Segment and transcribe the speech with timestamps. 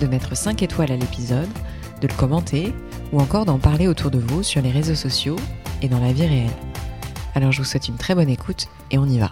[0.00, 1.48] de mettre 5 étoiles à l'épisode,
[2.00, 2.74] de le commenter
[3.12, 5.36] ou encore d'en parler autour de vous sur les réseaux sociaux
[5.82, 6.50] et dans la vie réelle.
[7.34, 9.30] Alors je vous souhaite une très bonne écoute et on y va.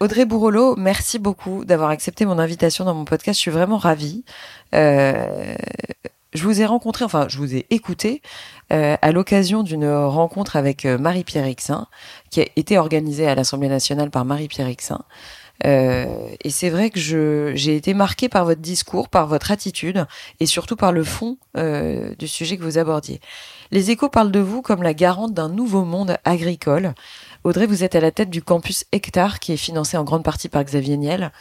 [0.00, 3.38] Audrey Bourrelot, merci beaucoup d'avoir accepté mon invitation dans mon podcast.
[3.38, 4.24] Je suis vraiment ravie.
[4.74, 5.54] Euh,
[6.34, 8.22] je vous ai rencontré, enfin, je vous ai écouté
[8.72, 11.86] euh, à l'occasion d'une rencontre avec euh, Marie-Pierre Rixin,
[12.30, 15.02] qui a été organisée à l'Assemblée nationale par Marie-Pierre Rixin.
[15.64, 16.06] Euh,
[16.42, 16.98] et c'est vrai que
[17.54, 20.06] j'ai été marquée par votre discours, par votre attitude
[20.40, 23.20] et surtout par le fond euh, du sujet que vous abordiez.
[23.70, 26.94] Les échos parlent de vous comme la garante d'un nouveau monde agricole.
[27.44, 30.48] Audrey, vous êtes à la tête du campus Hectare qui est financé en grande partie
[30.48, 31.32] par Xavier Niel.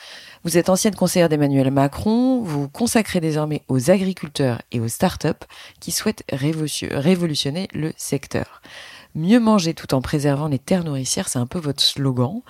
[0.43, 5.43] Vous êtes ancienne conseillère d'Emmanuel Macron, vous consacrez désormais aux agriculteurs et aux start-up
[5.79, 8.61] qui souhaitent révolutionner le secteur.
[9.13, 12.41] Mieux manger tout en préservant les terres nourricières, c'est un peu votre slogan.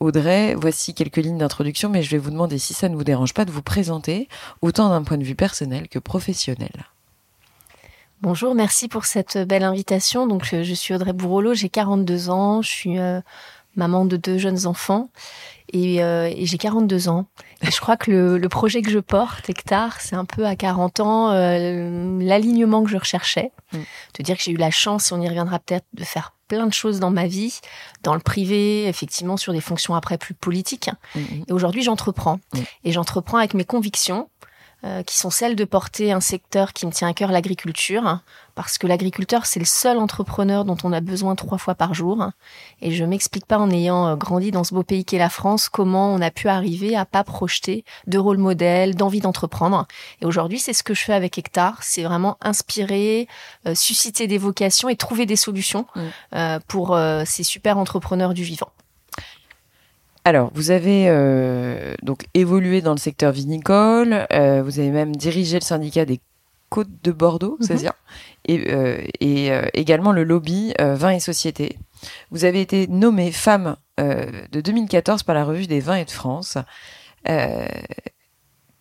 [0.00, 3.32] Audrey, voici quelques lignes d'introduction, mais je vais vous demander si ça ne vous dérange
[3.32, 4.28] pas de vous présenter,
[4.60, 6.86] autant d'un point de vue personnel que professionnel.
[8.20, 10.26] Bonjour, merci pour cette belle invitation.
[10.26, 13.22] Donc, je suis Audrey Bourrolo, j'ai 42 ans, je suis euh,
[13.76, 15.08] maman de deux jeunes enfants
[15.72, 17.26] et, euh, et j'ai 42 ans.
[17.62, 20.56] Et je crois que le, le, projet que je porte, Hectare, c'est un peu à
[20.56, 23.52] 40 ans euh, l'alignement que je recherchais.
[23.72, 23.78] Mm.
[24.18, 26.66] De dire que j'ai eu la chance, et on y reviendra peut-être, de faire plein
[26.66, 27.60] de choses dans ma vie,
[28.02, 30.90] dans le privé, effectivement sur des fonctions après plus politiques.
[31.14, 31.44] Mm, mm.
[31.48, 32.40] Et aujourd'hui, j'entreprends.
[32.84, 34.28] Et j'entreprends avec mes convictions,
[34.82, 38.20] euh, qui sont celles de porter un secteur qui me tient à cœur, l'agriculture,
[38.54, 42.30] parce que l'agriculteur, c'est le seul entrepreneur dont on a besoin trois fois par jour.
[42.80, 45.68] Et je m'explique pas, en ayant euh, grandi dans ce beau pays qu'est la France,
[45.68, 49.86] comment on a pu arriver à pas projeter de rôle modèle, d'envie d'entreprendre.
[50.22, 53.28] Et aujourd'hui, c'est ce que je fais avec Hectare, c'est vraiment inspirer,
[53.66, 56.58] euh, susciter des vocations et trouver des solutions mmh.
[56.68, 58.70] pour ces super entrepreneurs du vivant.
[60.24, 65.58] Alors, vous avez euh, donc évolué dans le secteur vinicole, euh, vous avez même dirigé
[65.58, 66.20] le syndicat des
[66.68, 67.96] Côtes de Bordeaux, c'est ça?
[68.48, 68.54] Mhm.
[68.54, 71.78] et, euh, et également le lobby Vin et Société.
[72.30, 76.58] Vous avez été nommée femme de 2014 par la revue des vins et de France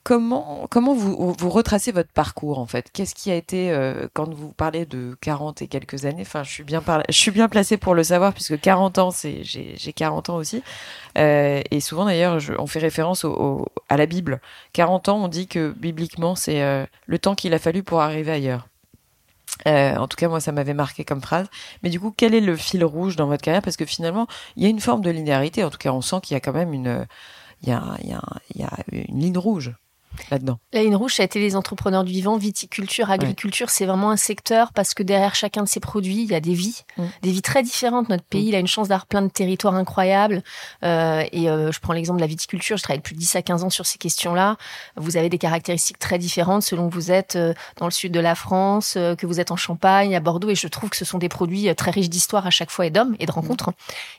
[0.10, 2.90] comment comment vous vous retracez votre parcours en fait?
[2.92, 6.50] Qu'est-ce qui a été euh, quand vous parlez de 40 et quelques années Enfin, je
[6.50, 9.94] suis bien je suis bien placée pour le savoir puisque 40 ans, c'est j'ai j'ai
[9.94, 10.64] 40 ans aussi.
[11.20, 14.42] Euh, et souvent d'ailleurs, on fait référence au, à la Bible.
[14.74, 18.32] 40 ans, on dit que bibliquement, c'est euh, le temps qu'il a fallu pour arriver
[18.32, 18.68] ailleurs.
[19.66, 21.48] En tout cas, moi, ça m'avait marqué comme phrase.
[21.84, 23.62] Mais du coup, quel est le fil rouge dans votre carrière?
[23.62, 24.26] Parce que finalement,
[24.56, 25.64] il y a une forme de linéarité.
[25.64, 27.06] En tout cas, on sent qu'il y a quand même une,
[27.62, 29.74] il y a, il y a une ligne rouge
[30.32, 33.70] là-dedans La ligne rouge, ça a été les entrepreneurs du vivant, viticulture, agriculture.
[33.70, 36.54] C'est vraiment un secteur parce que derrière chacun de ces produits, il y a des
[36.54, 37.04] vies, mm.
[37.22, 38.10] des vies très différentes.
[38.10, 38.50] Notre pays, mm.
[38.50, 40.44] il a une chance d'avoir plein de territoires incroyables.
[40.84, 42.78] Euh, et euh, je prends l'exemple de la viticulture.
[42.78, 44.58] Je travaille depuis 10 à 15 ans sur ces questions-là.
[44.98, 48.20] Vous avez des caractéristiques très différentes selon que vous êtes euh, dans le sud de
[48.20, 50.50] la France, que vous êtes en Champagne, à Bordeaux.
[50.50, 52.90] Et je trouve que ce sont des produits très riches d'histoire à chaque fois et
[52.90, 53.72] d'hommes et de rencontres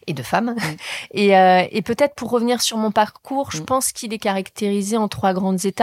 [0.07, 0.55] et de femmes.
[0.57, 0.61] Mm.
[1.21, 5.33] Et, et peut-être pour revenir sur mon parcours, je pense qu'il est caractérisé en trois
[5.33, 5.80] grandes étapes.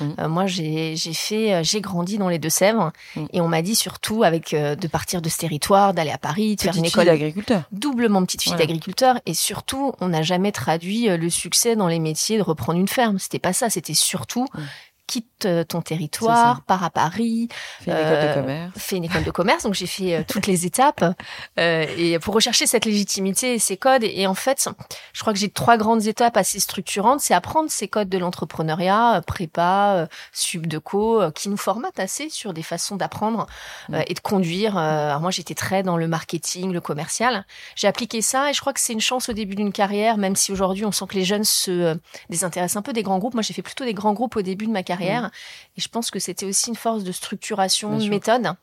[0.00, 0.04] Mm.
[0.18, 3.24] Euh, moi, j'ai fait, euh, j'ai grandi dans les Deux-Sèvres mm.
[3.32, 6.56] et on m'a dit surtout avec euh, de partir de ce territoire, d'aller à Paris,
[6.56, 7.62] de faire une école d'agriculteur.
[7.72, 12.38] Doublement petite fille d'agriculteur et surtout, on n'a jamais traduit le succès dans les métiers
[12.38, 13.18] de reprendre une ferme.
[13.18, 13.70] C'était pas ça.
[13.70, 14.60] C'était surtout mm
[15.10, 17.48] quitte euh, ton territoire, pars à Paris,
[17.80, 18.92] fais une école de euh, commerce.
[18.92, 19.62] Une école de commerce.
[19.64, 21.04] Donc j'ai fait euh, toutes les étapes
[21.56, 24.04] et pour rechercher cette légitimité et ces codes.
[24.04, 24.68] Et, en fait,
[25.12, 27.20] je crois que j'ai trois grandes étapes assez structurantes.
[27.20, 32.52] C'est apprendre ces codes de l'entrepreneuriat, prépa, sub de co, qui nous formatent assez sur
[32.52, 33.46] des façons d'apprendre
[33.88, 34.02] mm.
[34.06, 34.76] et de conduire.
[34.76, 37.44] alors moi, j'étais très dans le marketing, le commercial.
[37.74, 40.36] J'ai appliqué ça et je crois que c'est une chance au début d'une carrière, même
[40.36, 41.98] si aujourd'hui on sent que les jeunes se
[42.28, 43.34] désintéressent un peu des grands groupes.
[43.34, 45.30] Moi, j'ai fait plutôt des grands groupes au début de ma carrière Mm.
[45.76, 48.54] Et je pense que c'était aussi une force de structuration, de méthode.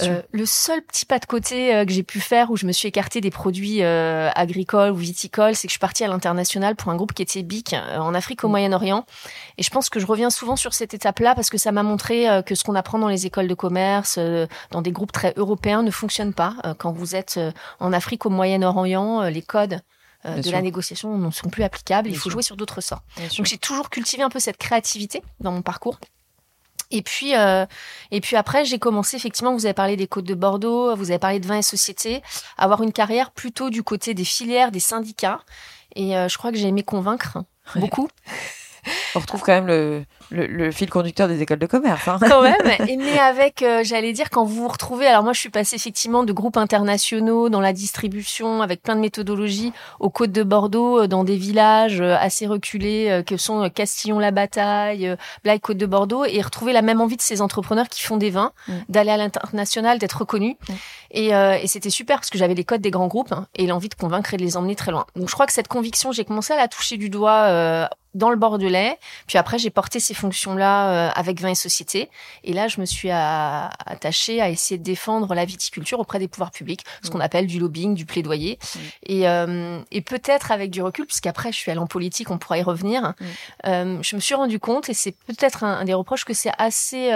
[0.00, 2.72] Euh, le seul petit pas de côté euh, que j'ai pu faire où je me
[2.72, 6.76] suis écartée des produits euh, agricoles ou viticoles, c'est que je suis partie à l'international
[6.76, 8.52] pour un groupe qui était BIC en Afrique au mm.
[8.52, 9.04] Moyen-Orient.
[9.58, 12.26] Et je pense que je reviens souvent sur cette étape-là parce que ça m'a montré
[12.46, 14.18] que ce qu'on apprend dans les écoles de commerce,
[14.70, 16.56] dans des groupes très européens, ne fonctionne pas.
[16.78, 17.38] quand vous êtes
[17.80, 19.80] en Afrique au Moyen-Orient, les codes
[20.24, 22.08] euh, de la négociation ne sont plus applicables.
[22.08, 23.02] il faut jouer sur d'autres sorts.
[23.36, 25.98] Donc j'ai toujours cultivé un peu cette créativité dans mon parcours.
[26.92, 27.64] Et puis, euh,
[28.10, 29.54] et puis après, j'ai commencé effectivement.
[29.54, 32.22] Vous avez parlé des côtes de Bordeaux, vous avez parlé de vin et société,
[32.58, 35.40] avoir une carrière plutôt du côté des filières, des syndicats.
[35.96, 37.38] Et euh, je crois que j'ai aimé convaincre
[37.76, 38.08] beaucoup.
[39.14, 42.08] On retrouve quand même le, le, fil conducteur des écoles de commerce.
[42.08, 42.18] Hein.
[42.20, 42.54] Quand même.
[42.88, 45.76] Et mais avec, euh, j'allais dire, quand vous vous retrouvez, alors moi je suis passée
[45.76, 51.02] effectivement de groupes internationaux dans la distribution avec plein de méthodologies aux côtes de Bordeaux,
[51.02, 56.40] euh, dans des villages euh, assez reculés que sont Castillon-la-Bataille, Blaye Côte de Bordeaux, et
[56.40, 58.72] retrouver la même envie de ces entrepreneurs qui font des vins, mm.
[58.88, 60.56] d'aller à l'international, d'être reconnus.
[60.68, 60.72] Mm.
[61.12, 63.90] Et, et c'était super parce que j'avais les codes des grands groupes hein, et l'envie
[63.90, 65.04] de convaincre et de les emmener très loin.
[65.14, 68.36] Donc je crois que cette conviction, j'ai commencé à la toucher du doigt dans le
[68.36, 68.98] Bordelais.
[69.26, 72.08] Puis après, j'ai porté ces fonctions-là euh, avec Vin et Société.
[72.44, 76.52] Et là, je me suis attachée à essayer de défendre la viticulture auprès des pouvoirs
[76.52, 78.58] publics, ce qu'on appelle du lobbying, du plaidoyer.
[79.04, 82.58] Et, euh, et peut-être avec du recul, puisqu'après, je suis allée en politique, on pourra
[82.58, 83.14] y revenir,
[83.66, 87.10] euh, je me suis rendu compte, et c'est peut-être un, des reproches, que c'est assez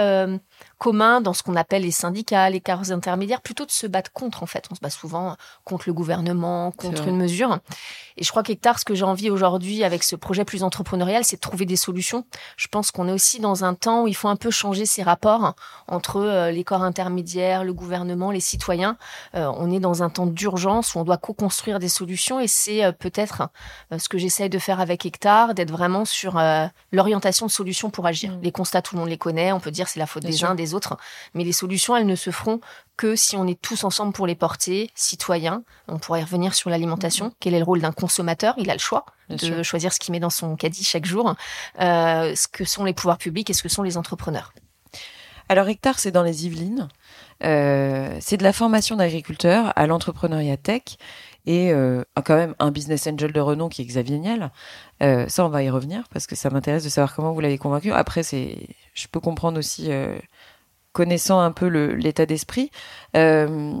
[0.77, 4.43] commun dans ce qu'on appelle les syndicats, les cartes intermédiaires, plutôt de se battre contre,
[4.43, 4.65] en fait.
[4.71, 7.59] On se bat souvent contre le gouvernement, contre une mesure.
[8.17, 11.37] Et je crois qu'Hectare, ce que j'ai envie aujourd'hui avec ce projet plus entrepreneurial, c'est
[11.37, 12.25] de trouver des solutions.
[12.57, 15.03] Je pense qu'on est aussi dans un temps où il faut un peu changer ces
[15.03, 15.55] rapports
[15.87, 18.97] entre euh, les corps intermédiaires, le gouvernement, les citoyens.
[19.35, 22.83] Euh, on est dans un temps d'urgence où on doit co-construire des solutions et c'est
[22.83, 23.49] euh, peut-être
[23.97, 26.41] ce que j'essaye de faire avec Hectare, d'être vraiment sur
[26.91, 28.31] l'orientation de solutions pour agir.
[28.31, 28.39] Mmh.
[28.41, 29.51] Les constats, tout le monde les connaît.
[29.51, 30.97] On peut dire c'est la faute des uns, des autres.
[31.33, 32.59] Mais les solutions, elles ne se feront
[32.95, 35.63] que si on est tous ensemble pour les porter, citoyens.
[35.87, 37.33] On pourrait revenir sur l'alimentation.
[37.39, 38.55] Quel est le rôle d'un consommateur?
[38.57, 41.35] Il a le choix de choisir ce qu'il met dans son caddie chaque jour.
[41.79, 44.53] Euh, ce que sont les pouvoirs publics et ce que sont les entrepreneurs.
[45.49, 46.89] Alors Hectare, c'est dans les Yvelines.
[47.43, 50.97] Euh, c'est de la formation d'agriculteurs à l'entrepreneuriat tech
[51.45, 54.51] et euh, quand même un business angel de renom qui est Xavier Niel.
[55.01, 57.57] Euh, ça, on va y revenir parce que ça m'intéresse de savoir comment vous l'avez
[57.57, 57.93] convaincu.
[57.93, 59.89] Après, c'est, je peux comprendre aussi,
[60.97, 62.71] connaissant un peu l'état d'esprit,
[63.15, 63.71] euh,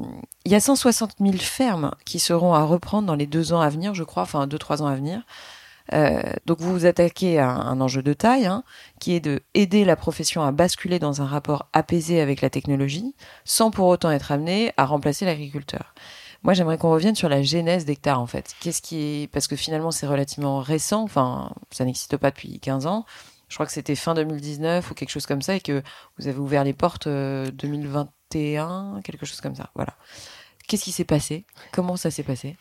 [0.45, 3.69] il y a 160 000 fermes qui seront à reprendre dans les deux ans à
[3.69, 5.23] venir, je crois, enfin deux trois ans à venir.
[5.93, 8.63] Euh, donc vous vous attaquez à un, enjeu de taille, hein,
[8.99, 13.15] qui est de aider la profession à basculer dans un rapport apaisé avec la technologie,
[13.45, 15.95] sans pour autant être amené à remplacer l'agriculteur.
[16.43, 18.53] Moi, j'aimerais qu'on revienne sur la genèse d'Hectare, en fait.
[18.59, 19.27] Qu'est-ce qui est...
[19.31, 23.05] Parce que finalement, c'est relativement récent, enfin, ça n'existe pas depuis 15 ans.
[23.47, 25.81] Je crois que c'était fin 2019 ou quelque chose comme ça, et que
[26.17, 29.69] vous avez ouvert les portes 2021, euh, quelque chose comme ça.
[29.75, 29.93] Voilà.
[30.67, 31.45] Qu'est-ce qui s'est passé?
[31.71, 32.57] Comment ça s'est passé?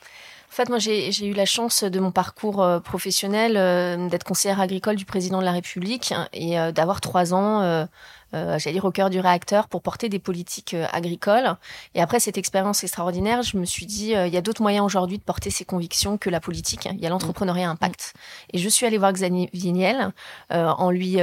[0.49, 4.61] En fait, moi, j'ai eu la chance de mon parcours euh, professionnel euh, d'être conseillère
[4.61, 7.89] agricole du président de la République et d'avoir trois ans
[8.35, 11.57] euh, j'allais dire au cœur du réacteur pour porter des politiques euh, agricoles.
[11.95, 14.85] Et après cette expérience extraordinaire, je me suis dit, euh, il y a d'autres moyens
[14.85, 16.89] aujourd'hui de porter ces convictions que la politique.
[16.93, 18.15] Il y a l'entrepreneuriat impact.
[18.53, 20.13] Et je suis allée voir Xavier Vignel
[20.51, 21.21] en lui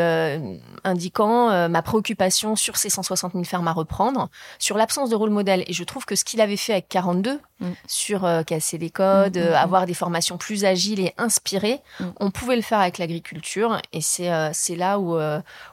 [0.84, 4.30] indiquant ma préoccupation sur ces 160 000 fermes à reprendre,
[4.60, 5.64] sur l'absence de rôle modèle.
[5.68, 7.74] Et je trouve que ce qu'il avait fait avec 42, mm.
[7.88, 11.80] sur casser les codes, mm, mm, avoir des formations plus agiles et inspirées,
[12.20, 13.80] on pouvait le faire avec l'agriculture.
[13.92, 15.18] Et c'est c'est là où,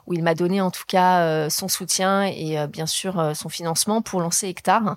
[0.06, 3.34] où il m'a donné en tout cas euh, son soutien et euh, bien sûr euh,
[3.34, 4.96] son financement pour lancer Hectare.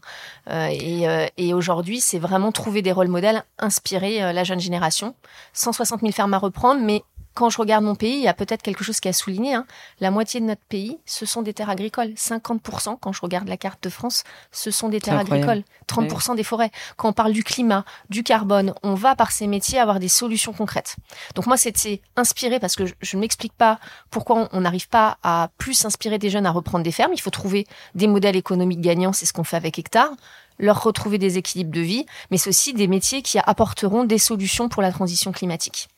[0.50, 1.06] et,
[1.38, 5.16] et aujourd'hui, c'est vraiment trouver des rôles modèles, inspirer la jeune génération.
[5.54, 8.62] 160 000 fermes à reprendre, mais quand je regarde mon pays, il y a peut-être
[8.62, 9.56] quelque chose qui a souligné.
[9.56, 9.66] Hein.
[10.00, 12.10] La moitié de notre pays, ce sont des terres agricoles.
[12.10, 15.64] 50%, quand je regarde la carte de France, ce sont des terres agricoles.
[15.88, 16.72] 30% des forêts.
[16.96, 20.54] Quand on parle du climat, du carbone, on va par ces métiers avoir des solutions
[20.54, 20.96] concrètes.
[21.36, 23.80] Donc moi, c'était inspiré parce que je ne m'explique pas
[24.12, 27.14] pourquoi on n'arrive pas à plus inspirer des jeunes à reprendre des fermes.
[27.14, 29.14] Il faut trouver des modèles économiques gagnants.
[29.14, 30.12] C'est ce qu'on fait avec Hectare
[30.60, 34.70] leur retrouver des équilibres de vie, mais c'est aussi des métiers qui apporteront des solutions
[34.70, 35.90] pour la transition climatique.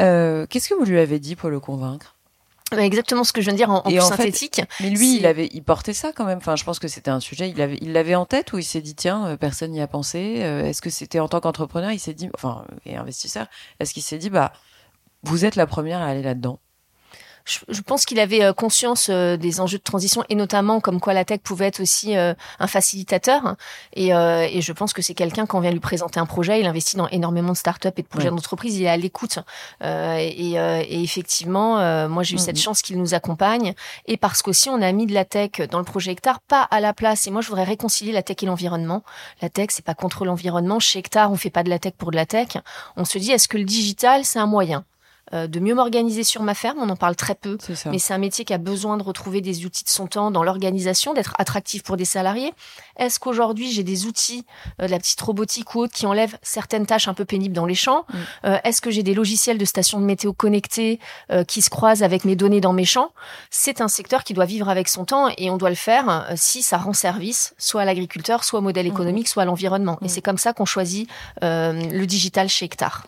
[0.00, 2.16] Euh, qu'est-ce que vous lui avez dit pour le convaincre?
[2.72, 4.60] Bah, Exactement ce que je viens de dire en, plus synthétique.
[4.80, 6.38] mais lui, il avait, il portait ça quand même.
[6.38, 7.48] Enfin, je pense que c'était un sujet.
[7.48, 9.86] Il avait, il l'avait en tête ou il s'est dit tiens, euh, personne n'y a
[9.86, 10.42] pensé.
[10.42, 13.46] Euh, est-ce que c'était en tant qu'entrepreneur, il s'est dit, enfin, et investisseur,
[13.78, 14.52] est-ce qu'il s'est dit bah,
[15.22, 16.58] vous êtes la première à aller là-dedans
[17.46, 21.14] je, pense qu'il avait euh, conscience euh, des enjeux de transition et notamment comme quoi
[21.14, 23.56] la tech pouvait être aussi euh, un facilitateur.
[23.94, 26.66] Et, et je pense que c'est quelqu'un quand on vient lui présenter un projet, il
[26.66, 29.38] investit dans énormément de startups et de projets d'entreprise, il est à l'écoute.
[29.82, 32.62] et, et, effectivement, moi j'ai eu cette mm-hmm.
[32.62, 33.74] chance qu'il nous accompagne
[34.06, 36.80] et parce qu'aussi on a mis de la tech dans le projet Hectare, pas à
[36.80, 37.26] la place.
[37.26, 39.02] Et moi je voudrais réconcilier la tech et l'environnement.
[39.40, 40.80] La tech c'est pas contre l'environnement.
[40.80, 42.48] Chez Hectare on fait pas de la tech pour de la tech.
[42.96, 44.84] On se dit est-ce que le digital c'est un moyen?
[45.32, 46.78] Euh, de mieux m'organiser sur ma ferme.
[46.80, 49.64] On en parle très peu, mais c'est un métier qui a besoin de retrouver des
[49.66, 52.52] outils de son temps dans l'organisation, d'être attractif pour des salariés.
[52.96, 54.44] Est-ce qu'aujourd'hui j'ai des outils,
[54.80, 57.66] euh, de la petite robotique ou autre, qui enlèvent certaines tâches un peu pénibles dans
[57.66, 58.16] les champs Mm.
[58.46, 60.98] Euh, Est-ce que j'ai des logiciels de stations de météo connectées
[61.30, 63.12] euh, qui se croisent avec mes données dans mes champs?
[63.50, 66.34] C'est un secteur qui doit vivre avec son temps et on doit le faire euh,
[66.36, 69.98] si ça rend service soit à l'agriculteur, soit au modèle économique, soit à l'environnement.
[70.00, 70.04] Mm.
[70.04, 71.08] Et c'est comme ça qu'on choisit
[71.42, 73.06] euh, le digital chez Hectare.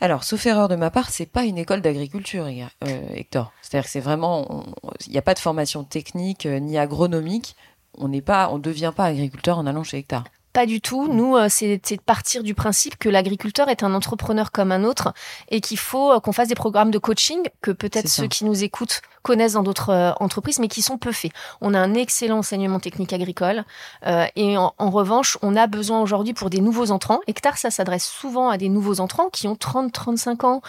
[0.00, 2.68] Alors, sauf erreur de ma part, c'est pas une école d'agriculture, Hector.
[2.86, 3.52] Euh, Hector.
[3.62, 4.64] C'est-à-dire que c'est vraiment,
[5.06, 7.56] il n'y a pas de formation technique euh, ni agronomique.
[7.96, 10.24] On n'est pas, on devient pas agriculteur en allant chez Hectare.
[10.52, 11.08] Pas du tout.
[11.12, 15.14] Nous, euh, c'est de partir du principe que l'agriculteur est un entrepreneur comme un autre
[15.48, 19.00] et qu'il faut qu'on fasse des programmes de coaching que peut-être ceux qui nous écoutent
[19.24, 21.32] connaissent dans d'autres euh, entreprises, mais qui sont peu faits.
[21.60, 23.64] On a un excellent enseignement technique agricole
[24.06, 27.20] euh, et en, en revanche, on a besoin aujourd'hui pour des nouveaux entrants.
[27.26, 30.62] Hectare, ça s'adresse souvent à des nouveaux entrants qui ont 30-35 ans,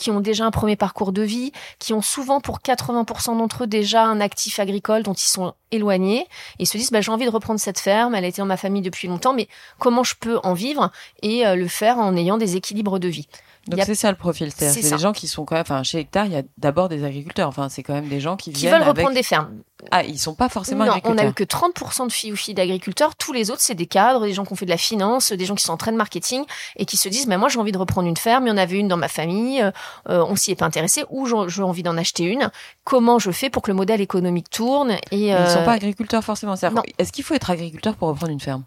[0.00, 3.66] qui ont déjà un premier parcours de vie, qui ont souvent pour 80% d'entre eux
[3.66, 6.26] déjà un actif agricole dont ils sont éloignés
[6.58, 8.56] et se disent bah, j'ai envie de reprendre cette ferme, elle a été dans ma
[8.56, 9.46] famille depuis longtemps, mais
[9.78, 10.90] comment je peux en vivre
[11.22, 13.28] et euh, le faire en ayant des équilibres de vie?
[13.66, 14.50] Donc a- c'est ça le profil.
[14.56, 17.04] C'est des gens qui sont quand même, enfin chez Hectare, il y a d'abord des
[17.04, 17.48] agriculteurs.
[17.48, 18.96] Enfin, c'est quand même des gens qui, Qui viennent veulent avec.
[18.96, 19.50] reprendre des fermes.
[19.90, 21.26] Ah, ils sont pas forcément Non, on agriculteurs.
[21.26, 23.14] a eu que 30% de filles ou filles d'agriculteurs.
[23.16, 25.44] Tous les autres, c'est des cadres, des gens qui ont fait de la finance, des
[25.46, 26.44] gens qui sont en train de marketing
[26.76, 28.46] et qui se disent, mais moi, j'ai envie de reprendre une ferme.
[28.46, 29.62] Il y en avait une dans ma famille.
[29.62, 29.70] euh,
[30.08, 32.50] euh, on s'y est pas intéressé ou j'ai envie d'en acheter une.
[32.84, 35.72] Comment je fais pour que le modèle économique tourne et Mais Ils euh, sont pas
[35.72, 36.54] agriculteurs forcément.
[36.98, 38.64] Est-ce qu'il faut être agriculteur pour reprendre une ferme?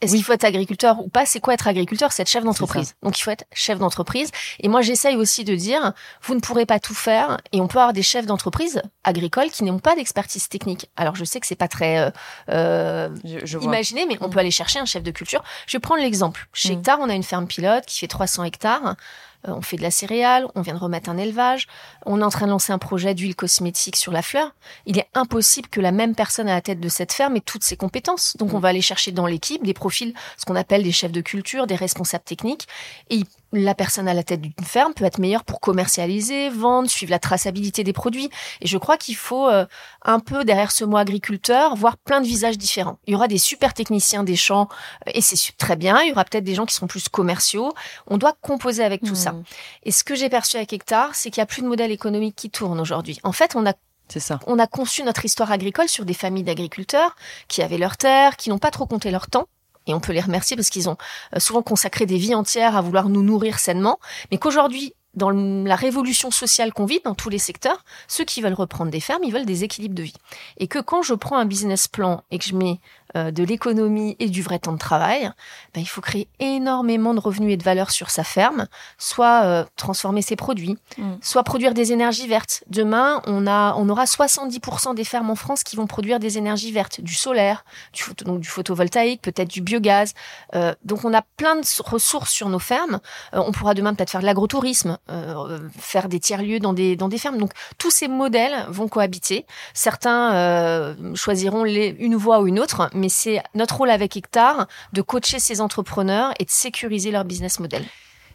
[0.00, 1.26] Est-ce qu'il faut être agriculteur ou pas?
[1.26, 2.12] C'est quoi être agriculteur?
[2.12, 2.94] C'est être chef d'entreprise.
[3.02, 4.30] Donc il faut être chef d'entreprise.
[4.60, 5.92] Et moi j'essaye aussi de dire,
[6.22, 7.38] vous ne pourrez pas tout faire.
[7.52, 10.88] Et on peut avoir des chefs d'entreprise agricoles qui n'ont pas d'expertise technique.
[10.96, 12.10] Alors je sais que c'est pas très euh,
[12.50, 13.66] euh, Je, je vois.
[13.66, 14.30] imaginé, mais on Mm.
[14.30, 15.42] peut aller chercher un chef de culture.
[15.66, 16.48] Je vais prendre l'exemple.
[16.52, 16.78] Chez Mm.
[16.78, 18.96] Hectare, on a une ferme pilote qui fait 300 hectares.
[19.48, 21.66] Euh, on fait de la céréale, on vient de remettre un élevage,
[22.04, 24.54] on est en train de lancer un projet d'huile cosmétique sur la fleur.
[24.86, 27.64] Il est impossible que la même personne à la tête de cette ferme ait toutes
[27.64, 28.36] ses compétences.
[28.36, 28.56] Donc Mm.
[28.56, 31.66] on va aller chercher dans l'équipe des profils, ce qu'on appelle des chefs de culture,
[31.66, 32.68] des responsables techniques.
[33.08, 37.10] Et la personne à la tête d'une ferme peut être meilleure pour commercialiser, vendre, suivre
[37.10, 38.30] la traçabilité des produits.
[38.60, 39.66] Et je crois qu'il faut euh,
[40.02, 42.98] un peu derrière ce mot agriculteur voir plein de visages différents.
[43.06, 44.68] Il y aura des super techniciens des champs
[45.06, 46.00] euh, et c'est très bien.
[46.02, 47.72] Il y aura peut-être des gens qui seront plus commerciaux.
[48.06, 49.32] On doit composer avec tout ça.
[49.32, 49.42] Mm.
[49.84, 52.36] Et ce que j'ai perçu avec Hectare, c'est qu'il n'y a plus de modèle économique
[52.36, 53.18] qui tourne aujourd'hui.
[53.24, 53.72] En fait, on a
[54.18, 54.40] ça.
[54.48, 57.14] on a conçu notre histoire agricole sur des familles d'agriculteurs
[57.46, 59.46] qui avaient leurs terres, qui n'ont pas trop compté leur temps.
[59.90, 60.96] Et on peut les remercier parce qu'ils ont
[61.34, 63.98] euh, souvent consacré des vies entières à vouloir nous nourrir sainement.
[64.30, 68.54] Mais qu'aujourd'hui, dans la révolution sociale qu'on vit dans tous les secteurs, ceux qui veulent
[68.54, 70.14] reprendre des fermes, ils veulent des équilibres de vie.
[70.58, 72.78] Et que quand je prends un business plan et que je mets
[73.14, 75.30] de l'économie et du vrai temps de travail,
[75.74, 78.66] ben, il faut créer énormément de revenus et de valeur sur sa ferme,
[78.98, 81.14] soit euh, transformer ses produits, Mm.
[81.22, 82.62] soit produire des énergies vertes.
[82.68, 86.72] Demain, on a, on aura 70% des fermes en France qui vont produire des énergies
[86.72, 90.12] vertes, du solaire, du, photo- donc du photovoltaïque, peut-être du biogaz.
[90.54, 93.00] Euh, donc on a plein de ressources sur nos fermes.
[93.34, 97.08] Euh, on pourra demain peut-être faire de l'agrotourisme, euh, faire des tiers-lieux dans des, dans
[97.08, 97.38] des fermes.
[97.38, 99.46] Donc tous ces modèles vont cohabiter.
[99.74, 104.68] Certains euh, choisiront les, une voie ou une autre, mais c'est notre rôle avec Hectare
[104.92, 107.84] de coacher ces entrepreneurs et de sécuriser leur business model.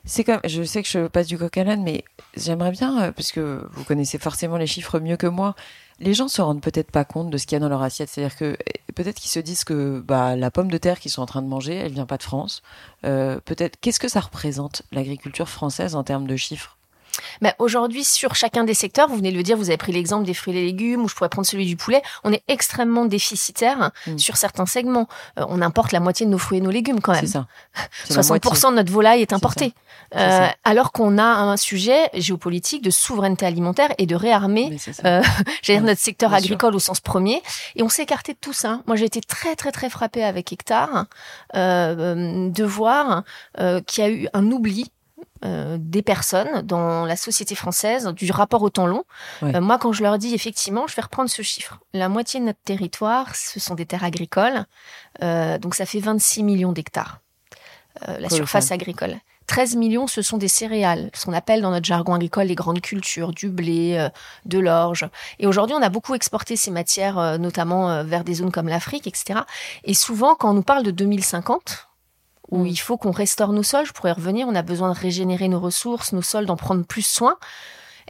[0.08, 2.04] C'est comme, je sais que je passe du coq à mais
[2.38, 5.56] j'aimerais bien, euh, parce que vous connaissez forcément les chiffres mieux que moi,
[6.00, 8.10] les gens se rendent peut-être pas compte de ce qu'il y a dans leur assiette.
[8.10, 11.24] C'est-à-dire que eh, peut-être qu'ils se disent que bah, la pomme de terre qu'ils sont
[11.24, 12.62] en train de manger, elle vient pas de France.
[13.04, 16.78] Euh, peut-être, qu'est-ce que ça représente l'agriculture française en termes de chiffres?
[17.42, 20.26] Mais aujourd'hui, sur chacun des secteurs, vous venez de le dire, vous avez pris l'exemple
[20.26, 23.06] des fruits et des légumes, ou je pourrais prendre celui du poulet, on est extrêmement
[23.06, 24.18] déficitaire Mm.
[24.18, 25.08] sur certains segments.
[25.40, 27.28] Euh, on importe la moitié de nos fruits et nos légumes quand même.
[27.28, 27.48] ça.
[28.06, 28.52] C'est la moitié.
[28.52, 29.74] 60% de notre volaille est importée.
[30.16, 35.22] Euh, alors qu'on a un sujet géopolitique de souveraineté alimentaire et de réarmer euh,
[35.68, 36.38] Ouais, notre secteur sûr.
[36.38, 37.42] agricole au sens premier,
[37.76, 38.82] et on s'est écarté de tout ça.
[38.88, 41.06] Moi, j'ai été très très très frappée avec Hectare
[41.56, 43.24] euh, de voir
[43.60, 44.92] euh, qu'il y a eu un oubli
[45.44, 49.04] euh, des personnes dans la société française du rapport au temps long.
[49.42, 49.56] Ouais.
[49.56, 51.80] Euh, moi, quand je leur dis effectivement, je vais reprendre ce chiffre.
[51.94, 54.66] La moitié de notre territoire, ce sont des terres agricoles,
[55.24, 57.22] Euh, donc ça fait 26 millions d'hectares.
[58.08, 59.16] Euh, la surface agricole.
[59.48, 62.82] 13 millions, ce sont des céréales, ce qu'on appelle dans notre jargon agricole les grandes
[62.82, 64.10] cultures, du blé, euh,
[64.46, 65.08] de l'orge.
[65.40, 68.68] Et aujourd'hui, on a beaucoup exporté ces matières, euh, notamment euh, vers des zones comme
[68.68, 69.42] l'Afrique, etc.
[69.84, 71.88] Et souvent, quand on nous parle de 2050,
[72.56, 72.68] où Mm.
[72.68, 75.48] il faut qu'on restaure nos sols, je pourrais y revenir, on a besoin de régénérer
[75.48, 77.36] nos ressources, nos sols, d'en prendre plus soin.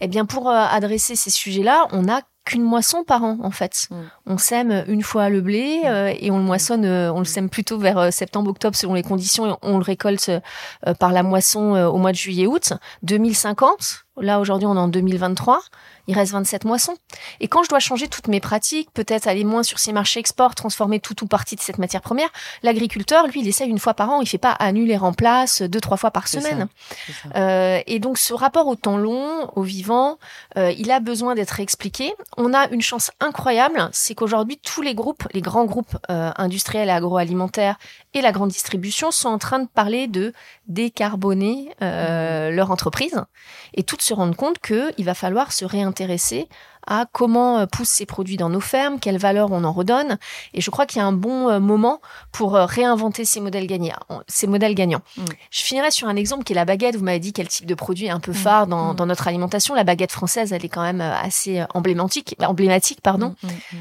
[0.01, 3.87] Eh bien, pour euh, adresser ces sujets-là, on n'a qu'une moisson par an, en fait.
[3.89, 3.95] Mm.
[4.27, 7.49] On sème une fois le blé euh, et on le moissonne, euh, on le sème
[7.49, 10.29] plutôt vers septembre-octobre selon les conditions et on le récolte
[10.99, 12.73] par la moisson au mois de juillet-août.
[13.03, 15.61] 2050, Là, aujourd'hui, on est en 2023.
[16.07, 16.95] Il reste 27 moissons.
[17.39, 20.55] Et quand je dois changer toutes mes pratiques, peut-être aller moins sur ces marchés export,
[20.55, 22.29] transformer tout ou partie de cette matière première,
[22.63, 24.21] l'agriculteur, lui, il essaie une fois par an.
[24.21, 26.67] Il fait pas annuler en place deux, trois fois par semaine.
[27.35, 30.17] Euh, et donc, ce rapport au temps long, au vivant,
[30.57, 32.13] euh, il a besoin d'être expliqué.
[32.37, 36.89] On a une chance incroyable, c'est qu'aujourd'hui, tous les groupes, les grands groupes euh, industriels
[36.89, 37.77] et agroalimentaires
[38.13, 40.33] et la grande distribution sont en train de parler de
[40.67, 43.21] décarboner euh, leur entreprise.
[43.73, 46.47] Et toutes se rendent compte qu'il va falloir se réintéresser
[46.87, 50.17] à comment euh, poussent ces produits dans nos fermes, quelle valeur on en redonne.
[50.53, 52.01] Et je crois qu'il y a un bon euh, moment
[52.31, 53.95] pour euh, réinventer ces modèles gagnants.
[54.27, 55.01] Ces modèles gagnants.
[55.17, 55.23] Mm.
[55.51, 56.95] Je finirai sur un exemple qui est la baguette.
[56.95, 58.35] Vous m'avez dit quel type de produit est un peu mm.
[58.35, 58.95] phare dans, mm.
[58.95, 59.75] dans, notre alimentation.
[59.75, 62.35] La baguette française, elle est quand même assez emblématique.
[62.39, 63.35] emblématique pardon.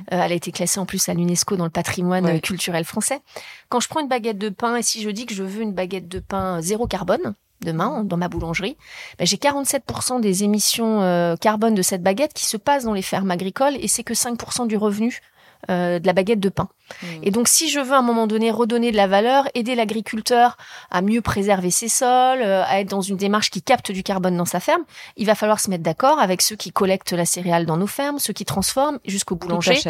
[0.09, 3.21] elle a été classée en plus à l'UNESCO dans le patrimoine culturel français.
[3.69, 5.73] Quand je prends une baguette de pain et si je dis que je veux une
[5.73, 7.35] baguette de pain zéro carbone,
[7.65, 8.77] demain dans ma boulangerie,
[9.19, 13.03] ben, j'ai 47% des émissions euh, carbone de cette baguette qui se passent dans les
[13.03, 15.21] fermes agricoles et c'est que 5% du revenu
[15.71, 16.69] euh, de la baguette de pain.
[17.03, 17.07] Mmh.
[17.23, 20.59] Et donc si je veux à un moment donné redonner de la valeur, aider l'agriculteur
[20.91, 24.37] à mieux préserver ses sols, euh, à être dans une démarche qui capte du carbone
[24.37, 24.83] dans sa ferme,
[25.17, 28.19] il va falloir se mettre d'accord avec ceux qui collectent la céréale dans nos fermes,
[28.19, 29.81] ceux qui transforment jusqu'au boulanger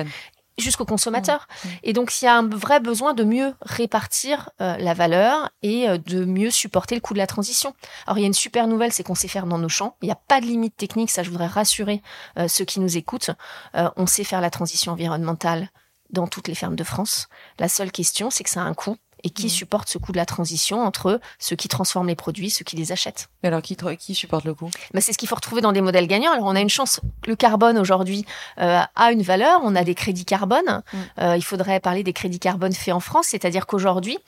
[0.59, 1.47] jusqu'au consommateur.
[1.49, 1.69] Mmh.
[1.83, 5.89] Et donc, il y a un vrai besoin de mieux répartir euh, la valeur et
[5.89, 7.75] euh, de mieux supporter le coût de la transition.
[8.07, 9.97] Alors, il y a une super nouvelle, c'est qu'on sait faire dans nos champs.
[10.03, 12.03] Il n'y a pas de limite technique, ça je voudrais rassurer
[12.39, 13.31] euh, ceux qui nous écoutent.
[13.75, 15.71] on sait faire la transition environnementale
[16.11, 17.29] dans toutes les fermes de France.
[17.59, 19.51] La seule question, c'est que ça a un coût et qui mmh.
[19.51, 22.93] supporte ce coût de la transition entre ceux qui transforment les produits, ceux qui les
[22.93, 23.29] achètent.
[23.43, 25.81] Mais alors, qui, qui supporte le coût bah, C'est ce qu'il faut retrouver dans des
[25.81, 26.33] modèles gagnants.
[26.33, 27.01] Alors, on a une chance.
[27.27, 28.27] Le carbone, aujourd'hui,
[28.61, 29.61] euh, a une valeur.
[29.65, 30.83] On a des crédits carbone.
[30.93, 30.99] Mmh.
[31.21, 33.29] Euh, il faudrait parler des crédits carbone faits en France.
[33.31, 34.19] C'est-à-dire qu'aujourd'hui,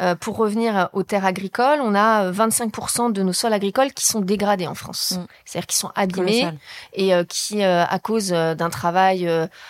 [0.00, 4.20] euh, pour revenir aux terres agricoles, on a 25% de nos sols agricoles qui sont
[4.20, 5.12] dégradés en France.
[5.16, 5.26] Mmh.
[5.44, 6.48] C'est-à-dire qui sont abîmés
[6.92, 9.28] et qui, à cause d'un travail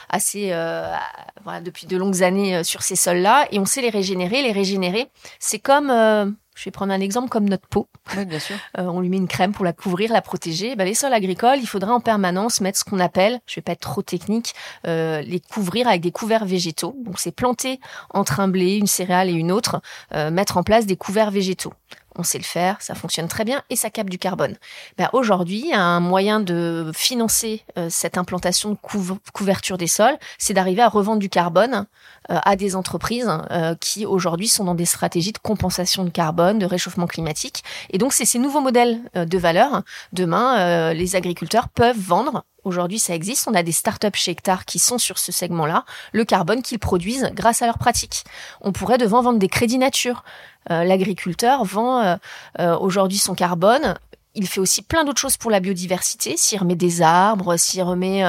[0.09, 0.49] assez
[1.45, 4.43] voilà, depuis de longues années sur ces sols-là, et on sait les régénérer.
[4.43, 5.09] Les régénérer,
[5.39, 7.89] c'est comme je vais prendre un exemple comme notre peau.
[8.17, 8.57] Oui, bien sûr.
[8.79, 10.77] Euh, on lui met une crème pour la couvrir, la protéger.
[10.77, 13.73] Ben, les sols agricoles, il faudrait en permanence mettre ce qu'on appelle, je vais pas
[13.73, 14.55] être trop technique,
[14.87, 16.95] euh, les couvrir avec des couverts végétaux.
[17.05, 19.81] Donc c'est planter entre un blé, une céréale et une autre,
[20.15, 21.73] euh, mettre en place des couverts végétaux
[22.19, 24.57] on sait le faire, ça fonctionne très bien et ça capte du carbone.
[24.99, 28.77] Ben, Aujourd'hui, un moyen de financer euh, cette implantation de
[29.33, 31.87] couverture des sols, c'est d'arriver à revendre du carbone
[32.29, 36.67] à des entreprises euh, qui aujourd'hui sont dans des stratégies de compensation de carbone, de
[36.67, 37.65] réchauffement climatique.
[37.91, 39.83] Et donc c'est ces nouveaux modèles de valeur.
[40.13, 43.49] Demain, les agriculteurs peuvent vendre Aujourd'hui, ça existe.
[43.49, 47.31] On a des startups chez Hectare qui sont sur ce segment-là, le carbone qu'ils produisent
[47.33, 48.25] grâce à leurs pratiques.
[48.61, 50.23] On pourrait devant vendre des crédits nature.
[50.71, 52.17] Euh, l'agriculteur vend euh,
[52.59, 53.95] euh, aujourd'hui son carbone
[54.39, 56.37] il fait aussi plein d'autres choses pour la biodiversité.
[56.37, 58.23] S'il remet des arbres, s'il remet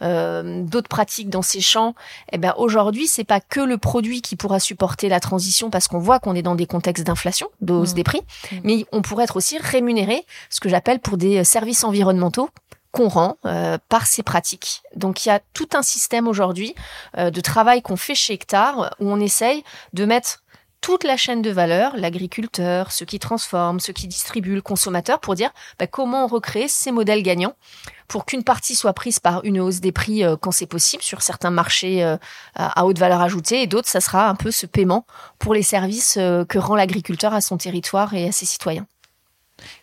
[0.00, 1.94] d'autres pratiques dans ses champs,
[2.32, 6.00] eh ben aujourd'hui c'est pas que le produit qui pourra supporter la transition parce qu'on
[6.00, 7.94] voit qu'on est dans des contextes d'inflation, de hausse mmh.
[7.94, 8.56] des prix, mmh.
[8.64, 12.50] mais on pourrait être aussi rémunéré, ce que j'appelle pour des services environnementaux
[12.90, 13.38] qu'on rend
[13.88, 14.82] par ces pratiques.
[14.96, 16.74] Donc il y a tout un système aujourd'hui
[17.16, 20.42] de travail qu'on fait chez Hectare où on essaye de mettre
[20.82, 25.34] toute la chaîne de valeur, l'agriculteur, ceux qui transforment, ceux qui distribuent, le consommateur, pour
[25.34, 27.54] dire bah, comment on recrée ces modèles gagnants
[28.08, 31.22] pour qu'une partie soit prise par une hausse des prix euh, quand c'est possible sur
[31.22, 32.18] certains marchés euh,
[32.56, 35.06] à haute valeur ajoutée et d'autres, ça sera un peu ce paiement
[35.38, 38.86] pour les services euh, que rend l'agriculteur à son territoire et à ses citoyens.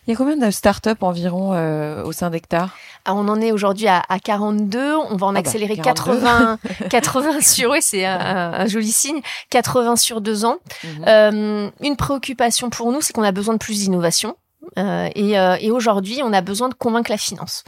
[0.06, 2.76] Il y a combien de startups environ euh, au sein d'Hectare?
[3.04, 4.94] Ah, On en est aujourd'hui à, 42.
[4.94, 6.58] On va en ah bah, accélérer 80,
[6.90, 10.58] 80 sur, oui, c'est un, joli signe, 80 sur deux ans.
[10.84, 11.04] Mhm.
[11.06, 14.36] Euh, une préoccupation pour nous, c'est qu'on a besoin de plus d'innovation.
[14.78, 17.64] Euh, et, et aujourd'hui, on a besoin de convaincre la finance.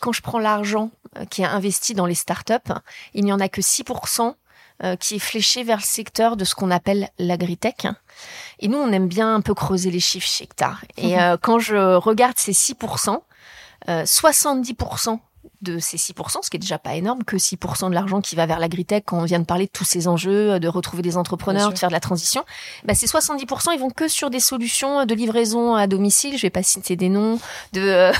[0.00, 0.90] quand je prends l'argent
[1.30, 2.72] qui est investi dans les startups,
[3.14, 4.34] il n'y en a que 6%
[5.00, 7.86] qui est fléché vers le secteur de ce qu'on appelle l'agritech.
[8.60, 10.84] Et nous, on aime bien un peu creuser les chiffres chez Hectare.
[10.96, 11.20] Et mhm.
[11.20, 13.20] euh, quand je regarde ces 6%,
[13.88, 15.18] euh, 70%
[15.62, 18.46] de ces 6%, ce qui est déjà pas énorme, que 6% de l'argent qui va
[18.46, 21.72] vers l'agritech quand on vient de parler de tous ces enjeux, de retrouver des entrepreneurs,
[21.72, 22.44] de faire de la transition,
[22.84, 26.50] bah ces 70% ils vont que sur des solutions de livraison à domicile, je vais
[26.50, 27.38] pas citer des noms,
[27.72, 28.12] de euh,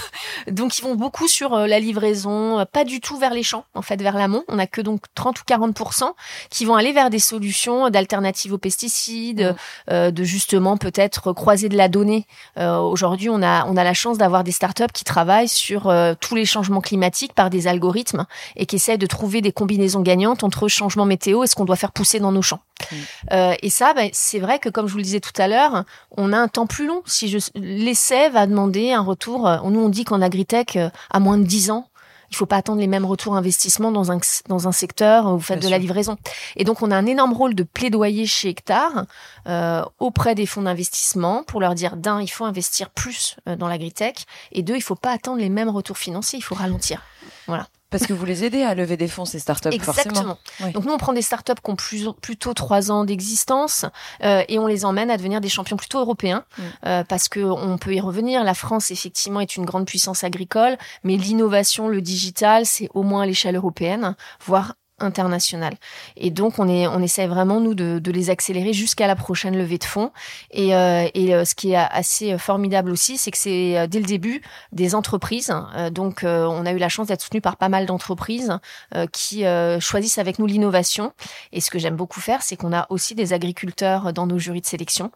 [0.51, 3.83] donc ils vont beaucoup sur euh, la livraison, pas du tout vers les champs, en
[3.83, 6.11] fait vers l'amont, on a que donc 30 ou 40%
[6.51, 9.93] qui vont aller vers des solutions d'alternatives aux pesticides, mmh.
[9.93, 12.27] euh, de justement peut-être croiser de la donnée.
[12.57, 16.45] Aujourd'hui, on a on a la chance d'avoir des startups qui travaillent sur tous les
[16.45, 21.05] changements climatiques par des algorithmes et qui essaient de trouver des combinaisons gagnantes entre changement
[21.05, 22.61] météo et ce qu'on doit faire pousser dans nos champs.
[22.91, 22.97] Mm.
[23.33, 25.85] Euh, et ça, ben, c'est vrai que comme je vous le disais tout à l'heure,
[26.17, 27.03] on a un temps plus long.
[27.07, 31.21] Si je l'essai va demander un retour, euh, nous on dit qu'en agritech, euh, à
[31.21, 31.89] moins de 10 ans,
[32.31, 35.41] il faut pas attendre les mêmes retours investissement dans un dans un secteur où vous
[35.41, 36.17] faites de la livraison.
[36.57, 39.07] Et donc on a un énorme rôle de plaidoyer chez Hectare
[39.49, 43.69] euh, auprès des fonds d'investissement pour leur dire d'un il faut investir plus euh, dans
[43.69, 47.03] l'agritech et deux il faut pas attendre les mêmes retours financiers, il faut ralentir.
[47.47, 47.67] Voilà.
[47.91, 50.39] Parce que vous les aidez à lever des fonds, ces startups, Exactement.
[50.75, 53.85] Donc nous, on prend des startups qui ont plus, plutôt trois ans d'existence
[54.25, 56.63] euh, et on les emmène à devenir des champions plutôt européens mm.
[56.87, 58.43] euh, parce que on peut y revenir.
[58.45, 63.23] La France, effectivement, est une grande puissance agricole, mais l'innovation, le digital, c'est au moins
[63.23, 65.75] à l'échelle européenne, voire international.
[66.17, 69.57] Et donc on est on essaie vraiment nous de, de les accélérer jusqu'à la prochaine
[69.57, 70.11] levée de fonds.
[70.51, 74.01] Et, euh, et euh, ce qui est assez formidable aussi, c'est que c'est euh, dès
[74.01, 74.41] le début
[74.73, 75.53] des entreprises.
[75.91, 78.59] donc on a eu la chance d'être soutenu par pas mal d'entreprises
[79.13, 79.45] qui
[79.81, 81.13] choisissent avec nous l'innovation.
[81.53, 84.61] Et ce que j'aime beaucoup faire, c'est qu'on a aussi des agriculteurs dans nos jurys
[84.61, 85.11] de sélection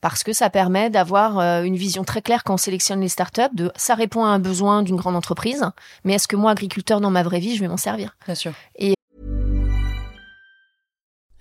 [0.00, 3.72] parce que ça permet d'avoir une vision très claire quand on sélectionne les startups de
[3.76, 5.64] ça répond à un besoin d'une grande entreprise,
[6.04, 8.16] mais est-ce que moi agriculteur dans ma vraie vie, je vais m'en servir?
[8.26, 8.52] Bien sûr.
[8.76, 8.94] Et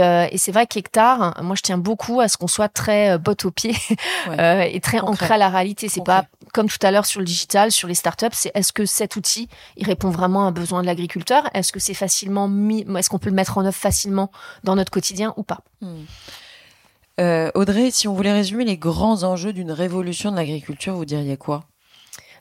[0.00, 3.18] Euh, et c'est vrai qu'Hectare, moi je tiens beaucoup à ce qu'on soit très euh,
[3.18, 3.72] bot au pied
[4.28, 4.40] ouais.
[4.40, 5.24] euh, et très Concret.
[5.24, 5.88] ancré à la réalité.
[5.88, 6.24] C'est pas
[6.54, 9.48] comme tout à l'heure sur le digital, sur les startups, c'est est-ce que cet outil
[9.76, 11.48] il répond vraiment à un besoin de l'agriculteur?
[11.54, 14.30] Est-ce que c'est facilement mis Est-ce qu'on peut le mettre en œuvre facilement
[14.64, 15.60] dans notre quotidien ou pas?
[15.80, 16.04] Hmm.
[17.20, 21.36] euh, Audrey, si on voulait résumer les grands enjeux d'une révolution de l'agriculture, vous diriez
[21.36, 21.64] quoi?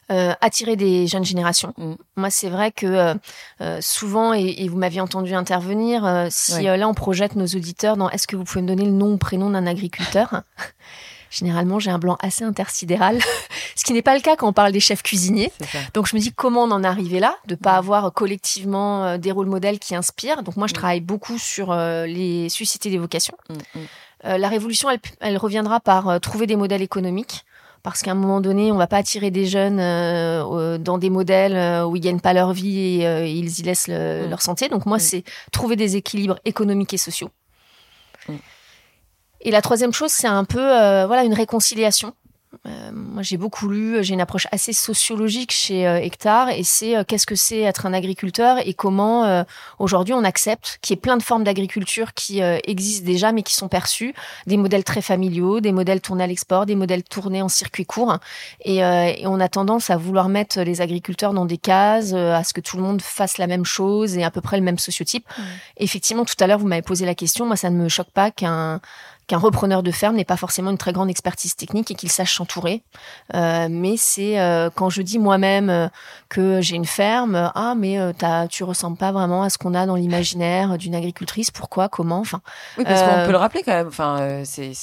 [0.10, 1.74] Euh, attirer des jeunes générations.
[1.78, 1.94] Mm.
[2.16, 3.14] Moi, c'est vrai que euh,
[3.62, 6.78] euh souvent, et, et vous m'aviez entendu intervenir, euh, si ouais.
[6.78, 9.18] là on projette nos auditeurs dans est-ce que vous pouvez me donner le nom ou
[9.18, 10.44] prénom d'un agriculteur?
[11.32, 13.18] Généralement, j'ai un blanc assez intersidéral,
[13.76, 15.52] ce qui n'est pas le cas quand on parle des chefs cuisiniers.
[15.94, 17.78] Donc, je me dis comment on en est arrivé là, de pas mm.
[17.78, 20.44] avoir collectivement euh, des rôles modèles qui inspirent.
[20.44, 20.76] Donc, moi, je mm.
[20.76, 23.38] travaille beaucoup sur euh, les susciter des vocations.
[24.26, 27.46] Euh, la révolution, elle, elle reviendra par trouver des modèles économiques
[27.84, 31.56] parce qu'à un moment donné, on va pas attirer des jeunes euh, dans des modèles
[31.56, 34.30] euh, où ils gagnent pas leur vie et euh, ils y laissent le, mmh.
[34.30, 34.70] leur santé.
[34.70, 35.02] Donc moi, mmh.
[35.02, 37.30] c'est trouver des équilibres économiques et sociaux.
[38.28, 38.36] Mmh.
[39.41, 42.13] Et la troisième chose, c'est un peu euh, voilà une réconciliation
[42.68, 44.04] euh, moi, j'ai beaucoup lu.
[44.04, 47.86] J'ai une approche assez sociologique chez euh, Hectare, et c'est euh, qu'est-ce que c'est être
[47.86, 49.44] un agriculteur et comment euh,
[49.80, 53.44] aujourd'hui on accepte qu'il y ait plein de formes d'agriculture qui euh, existent déjà, mais
[53.44, 54.14] qui sont perçues,
[54.48, 58.18] des modèles très familiaux, des modèles tournés à l'export, des modèles tournés en circuit court,
[58.66, 62.44] et, euh, et, on a tendance à vouloir mettre les agriculteurs dans des cases, à
[62.44, 64.78] ce que tout le monde fasse la même chose et à peu près le même
[64.78, 65.26] sociotype.
[65.38, 65.42] Mmh.
[65.78, 67.46] Effectivement, tout à l'heure, vous m'avez posé la question.
[67.46, 68.82] Moi, ça ne me choque pas qu'un
[69.32, 72.36] qu'un repreneur de ferme n'ait pas forcément une très grande expertise technique et qu'il sache
[72.36, 72.84] s'entourer.
[73.34, 75.88] Euh, mais c'est euh, quand je dis moi-même euh,
[76.28, 77.98] que j'ai une ferme, ah mais
[78.50, 81.50] tu ressembles pas vraiment à ce qu'on a dans l'imaginaire d'une agricultrice.
[81.50, 81.88] Pourquoi?
[81.88, 82.20] Comment?
[82.20, 82.41] Enfin.
[82.78, 83.88] Oui, parce qu'on peut le rappeler quand même.
[83.88, 84.74] Enfin, c'est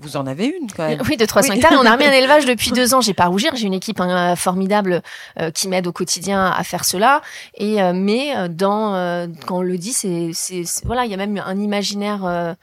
[0.00, 1.00] vous en avez une quand même.
[1.08, 1.56] Oui, de 300 oui.
[1.56, 1.72] hectares.
[1.72, 3.00] On a remis un élevage depuis deux ans.
[3.00, 3.56] J'ai pas à rougir.
[3.56, 5.02] J'ai une équipe hein, formidable
[5.40, 7.20] euh, qui m'aide au quotidien à faire cela.
[7.54, 10.30] Et euh, mais euh, dans euh, quand on le dit, c'est
[10.84, 12.54] voilà, il y a même un imaginaire euh,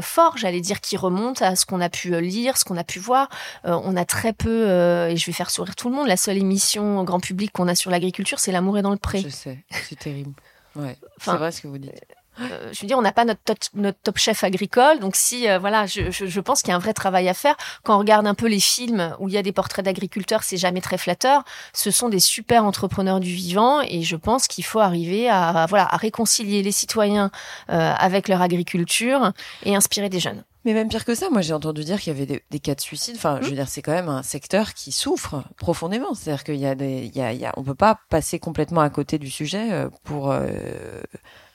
[0.00, 3.00] fort, j'allais dire, qui remonte à ce qu'on a pu lire, ce qu'on a pu
[3.00, 3.28] voir.
[3.64, 6.06] on a très peu, et je vais faire sourire tout le monde.
[6.06, 9.20] La seule émission grand public qu'on a sur l'agriculture, c'est L'amour est dans le pré.
[9.20, 10.32] Je sais, c'est terrible.
[10.76, 11.92] Ouais, enfin, c'est vrai ce que vous dites.
[12.40, 15.48] Euh, je veux dire, on n'a pas notre top, notre top chef agricole, donc si
[15.48, 17.56] euh, voilà, je, je, je pense qu'il y a un vrai travail à faire.
[17.82, 20.56] Quand on regarde un peu les films où il y a des portraits d'agriculteurs, c'est
[20.56, 21.44] jamais très flatteur.
[21.72, 25.66] Ce sont des super entrepreneurs du vivant, et je pense qu'il faut arriver à, à,
[25.66, 27.30] voilà à réconcilier les citoyens
[27.70, 29.32] euh, avec leur agriculture
[29.64, 30.44] et inspirer des jeunes.
[30.64, 32.74] Mais même pire que ça, moi j'ai entendu dire qu'il y avait des, des, cas
[32.74, 33.16] de suicide.
[33.16, 33.42] Enfin, mmh.
[33.42, 36.14] je veux dire, c'est quand même un secteur qui souffre profondément.
[36.14, 38.38] C'est-à-dire qu'il y a des, il y a, il y a, on peut pas passer
[38.38, 40.48] complètement à côté du sujet pour euh,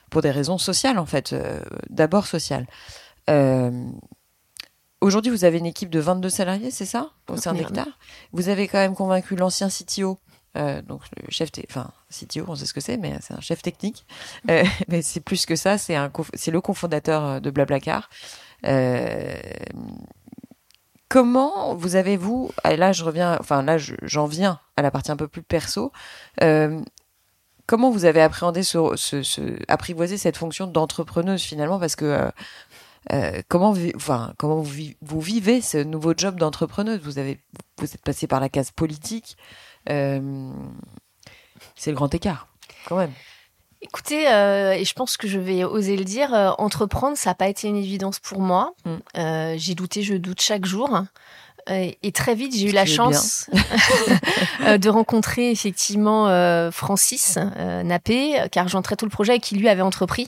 [0.10, 2.68] pour des raisons sociales en fait, euh, d'abord sociales.
[3.30, 3.72] Euh,
[5.02, 7.12] Aujourd'hui, vous avez une équipe de 22 salariés, c'est ça?
[7.30, 7.88] Au sein d'Hectare?
[8.34, 10.20] Vous avez quand même convaincu l'ancien CTO
[10.58, 13.62] euh, donc le chef, enfin CTO, on sait ce que c'est, mais c'est un chef
[13.62, 14.06] technique.
[14.50, 15.96] Euh, mais c'est plus que ça, c'est
[16.34, 18.10] c'est le cofondateur de Blablacar.
[18.66, 19.38] Euh,
[21.08, 25.18] comment vous avez vous, là je reviens, enfin là j'en viens à la partie un
[25.18, 25.92] peu plus perso.
[27.70, 31.80] Comment vous avez appréhendé ce, ce, ce, apprivoisé cette fonction d'entrepreneuse finalement?
[31.80, 32.32] Parce que euh,
[33.14, 37.00] euh comment, enfin, comment vous, vous, vivez ce nouveau job d'entrepreneuse?
[37.04, 37.40] Vous avez,
[37.78, 39.38] vous êtes passé par la case politique.
[39.88, 40.52] Euh,
[41.76, 42.48] c'est le grand écart,
[42.88, 43.12] quand même.
[43.82, 47.50] Écoutez, euh, et je pense que je vais oser le dire, entreprendre, ça n'a pas
[47.50, 48.74] été une évidence pour moi.
[48.86, 48.96] Mm.
[49.18, 51.04] Euh, j'ai douté, je doute chaque jour.
[51.70, 53.50] Euh, et très vite, j'ai eu la chance
[54.66, 57.38] euh, de rencontrer effectivement euh, Francis
[57.84, 60.28] Nappé, car j'entrais tout le projet qui lui avait entrepris.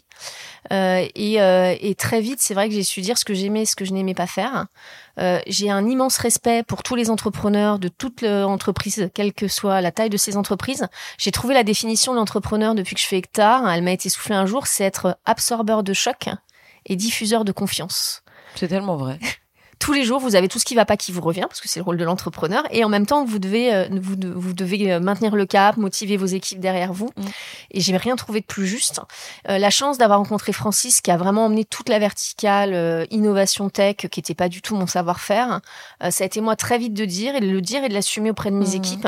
[0.70, 3.84] Et, et, très vite, c'est vrai que j'ai su dire ce que j'aimais, ce que
[3.84, 4.68] je n'aimais pas faire.
[5.48, 9.92] j'ai un immense respect pour tous les entrepreneurs de toute entreprise, quelle que soit la
[9.92, 10.88] taille de ces entreprises.
[11.18, 13.70] J'ai trouvé la définition de l'entrepreneur depuis que je fais hectare.
[13.70, 16.30] Elle m'a été soufflée un jour, c'est être absorbeur de choc
[16.86, 18.24] et diffuseur de confiance.
[18.56, 19.20] C'est tellement vrai
[19.82, 21.68] tous les jours, vous avez tout ce qui va pas qui vous revient, parce que
[21.68, 24.94] c'est le rôle de l'entrepreneur, et en même temps, vous devez, euh, vous, vous, devez
[24.94, 27.10] euh, maintenir le cap, motiver vos équipes derrière vous.
[27.18, 27.26] Mm.
[27.72, 29.02] Et j'ai rien trouvé de plus juste.
[29.50, 33.96] Euh, la chance d'avoir rencontré Francis, qui a vraiment emmené toute la verticale innovation tech,
[33.96, 35.62] qui était pas du tout mon savoir-faire.
[36.10, 38.30] ça a été moi très vite de dire et de le dire et de l'assumer
[38.30, 38.76] auprès de mes mm.
[38.76, 39.08] équipes.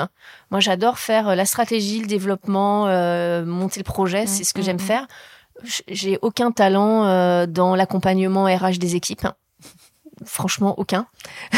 [0.49, 2.85] Moi, j'adore faire la stratégie, le développement,
[3.45, 5.07] monter le projet, c'est ce que mm, j'aime faire.
[5.87, 9.27] J'ai aucun talent dans l'accompagnement RH des équipes
[10.25, 11.07] franchement aucun.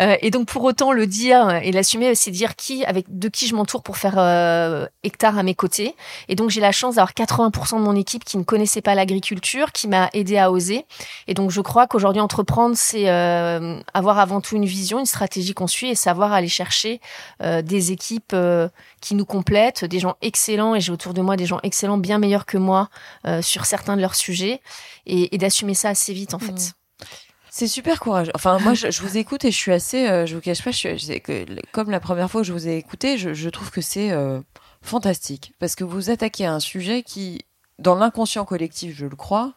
[0.00, 3.46] Euh, et donc pour autant le dire et l'assumer, c'est dire qui, avec de qui
[3.46, 5.94] je m'entoure pour faire euh, hectare à mes côtés.
[6.28, 9.70] Et donc j'ai la chance d'avoir 80% de mon équipe qui ne connaissait pas l'agriculture,
[9.70, 10.86] qui m'a aidé à oser.
[11.28, 15.52] Et donc je crois qu'aujourd'hui entreprendre, c'est euh, avoir avant tout une vision, une stratégie
[15.52, 16.98] qu'on suit et savoir aller chercher
[17.40, 18.34] des équipes
[19.02, 20.74] qui nous complètent, des gens excellents.
[20.74, 22.88] Et j'ai autour de moi des gens excellents, bien meilleurs que moi
[23.42, 24.62] sur certains de leurs sujets,
[25.04, 26.72] et, d'assumer ça assez vite en fait.
[27.54, 28.32] C'est super courageux.
[28.34, 30.08] Enfin, moi, je, vous écoute et je suis assez.
[30.08, 31.22] Euh, je vous cache pas, je suis,
[31.70, 34.40] comme la première fois que je vous ai écouté, je, trouve que c'est euh,
[34.80, 37.44] fantastique parce que vous attaquez un sujet qui,
[37.78, 39.52] dans l'inconscient collectif, je le crois,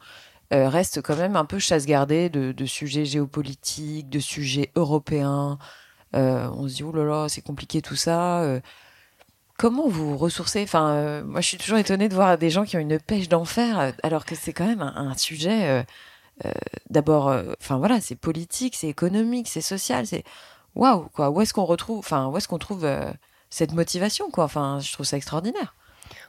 [0.52, 5.58] euh, reste quand même un peu chasse gardée de, sujets géopolitiques, de sujets européens.
[6.12, 8.60] on se dit oh là là, c'est compliqué tout ça.
[9.58, 10.64] Comment vous ressourcez?
[10.64, 13.94] Enfin, moi, je suis toujours étonnée de voir des gens qui ont une pêche d'enfer,
[14.04, 15.84] alors que c'est quand même un, sujet euh,
[16.90, 20.24] d'abord, euh, enfin voilà, c'est politique, c'est économique, c'est social, c'est
[20.76, 21.30] waouh quoi.
[21.30, 23.12] Où est-ce qu'on retrouve, enfin où est-ce qu'on trouve euh,
[23.50, 24.44] cette motivation quoi?
[24.44, 25.76] Enfin, je trouve ça extraordinaire.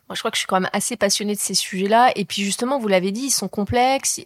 [0.09, 2.13] Moi, je crois que je suis quand même assez passionnée de ces sujets-là.
[2.15, 4.21] Et puis, justement, vous l'avez dit, ils sont complexes.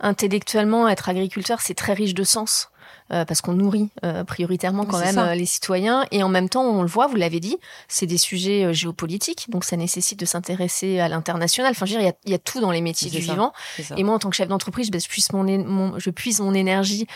[0.00, 2.70] intellectuellement, être agriculteur, c'est très riche de sens.
[3.10, 6.04] Euh, parce qu'on nourrit euh, prioritairement quand même euh, les citoyens.
[6.10, 7.56] Et en même temps, on le voit, vous l'avez dit,
[7.88, 11.70] c'est des sujets géopolitiques, donc ça nécessite de s'intéresser à l'international.
[11.70, 13.54] Enfin, je veux dire, il y, a, tout dans les métiers du vivant.
[13.96, 17.06] Et moi, en tant que chef d'entreprise, ben, je, puise mon, je puise mon énergie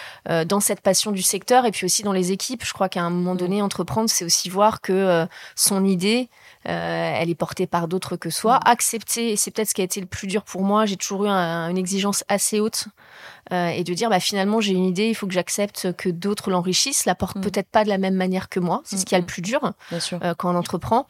[0.46, 2.64] dans cette passion du secteur et puis aussi dans les équipes.
[2.64, 3.38] Je crois qu'à un moment mm.
[3.38, 5.26] donné, entreprendre, c'est aussi voir que
[5.56, 6.30] son idée,
[6.64, 8.56] elle est portée par d'autres que soi.
[8.56, 8.60] Mm.
[8.66, 11.24] Accepter, et c'est peut-être ce qui a été le plus dur pour moi, j'ai toujours
[11.24, 12.86] eu une exigence assez haute
[13.52, 16.50] euh, et de dire bah, finalement j'ai une idée, il faut que j'accepte que d'autres
[16.50, 17.42] l'enrichissent, la portent mm.
[17.42, 18.82] peut-être pas de la même manière que moi.
[18.84, 21.06] C'est ce qui est le mm, plus dur euh, quand on entreprend.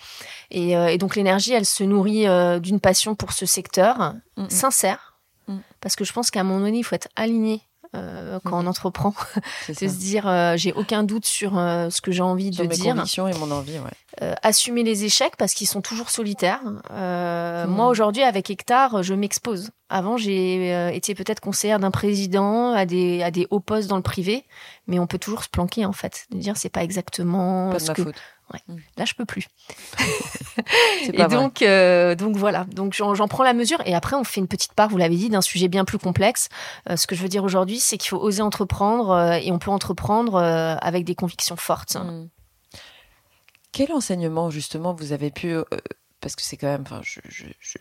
[0.50, 2.26] Et, euh, et donc l'énergie, elle se nourrit
[2.60, 5.18] d'une passion pour ce secteur, mm, sincère,
[5.80, 7.62] parce que je pense qu'à un moment donné, il faut être aligné
[7.94, 9.14] euh, quand on entreprend,
[9.68, 12.68] de se dire euh, j'ai aucun doute sur euh, ce que j'ai envie de mes
[12.68, 12.94] dire.
[12.94, 14.34] Convictions et mon envie, ouais.
[14.42, 16.62] assumer les échecs parce qu'ils sont toujours solitaires.
[16.64, 17.80] Moi mmh.
[17.80, 19.70] aujourd'hui avec Hectare, je m'expose.
[19.90, 24.02] Avant, j'ai été peut-être conseillère d'un président à des à des hauts postes dans le
[24.02, 24.46] privé,
[24.86, 27.88] mais on peut toujours se planquer en fait, de dire c'est pas exactement pas ce
[27.88, 28.16] ma que faute.
[28.68, 28.76] Mm.
[28.96, 29.48] Là, je peux plus.
[31.12, 32.64] et donc, euh, donc voilà.
[32.64, 33.78] Donc j'en prends la mesure.
[33.86, 36.48] Et après, on fait une petite part, vous l'avez dit, d'un sujet bien plus complexe.
[36.88, 39.58] Euh, ce que je veux dire aujourd'hui, c'est qu'il faut oser entreprendre euh, et on
[39.58, 41.96] peut entreprendre avec des convictions fortes.
[41.96, 42.28] Mm.
[43.72, 45.56] Quel enseignement justement vous avez pu
[46.22, 47.20] parce que c'est quand même, enfin, je,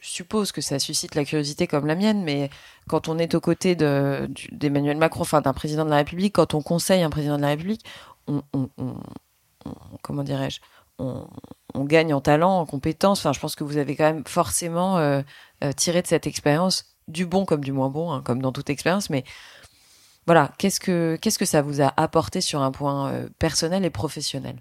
[0.02, 2.50] suppose que ça suscite la curiosité comme la mienne, mais
[2.90, 6.62] quand on est aux côtés d'Emmanuel Macron, enfin d'un président de la République, quand on
[6.64, 7.86] conseille un président de la République,
[8.28, 8.42] on,
[10.02, 10.60] comment dirais-je,
[11.74, 13.20] on, gagne en talent, en compétences.
[13.20, 15.22] Enfin, je pense que vous avez quand même forcément euh,
[15.64, 18.70] euh, tiré de cette expérience du bon comme du moins bon, hein, comme dans toute
[18.70, 19.10] expérience.
[19.10, 19.24] Mais
[20.26, 23.90] voilà, qu'est-ce que qu'est-ce que ça vous a apporté sur un point euh, personnel et
[23.90, 24.58] professionnel?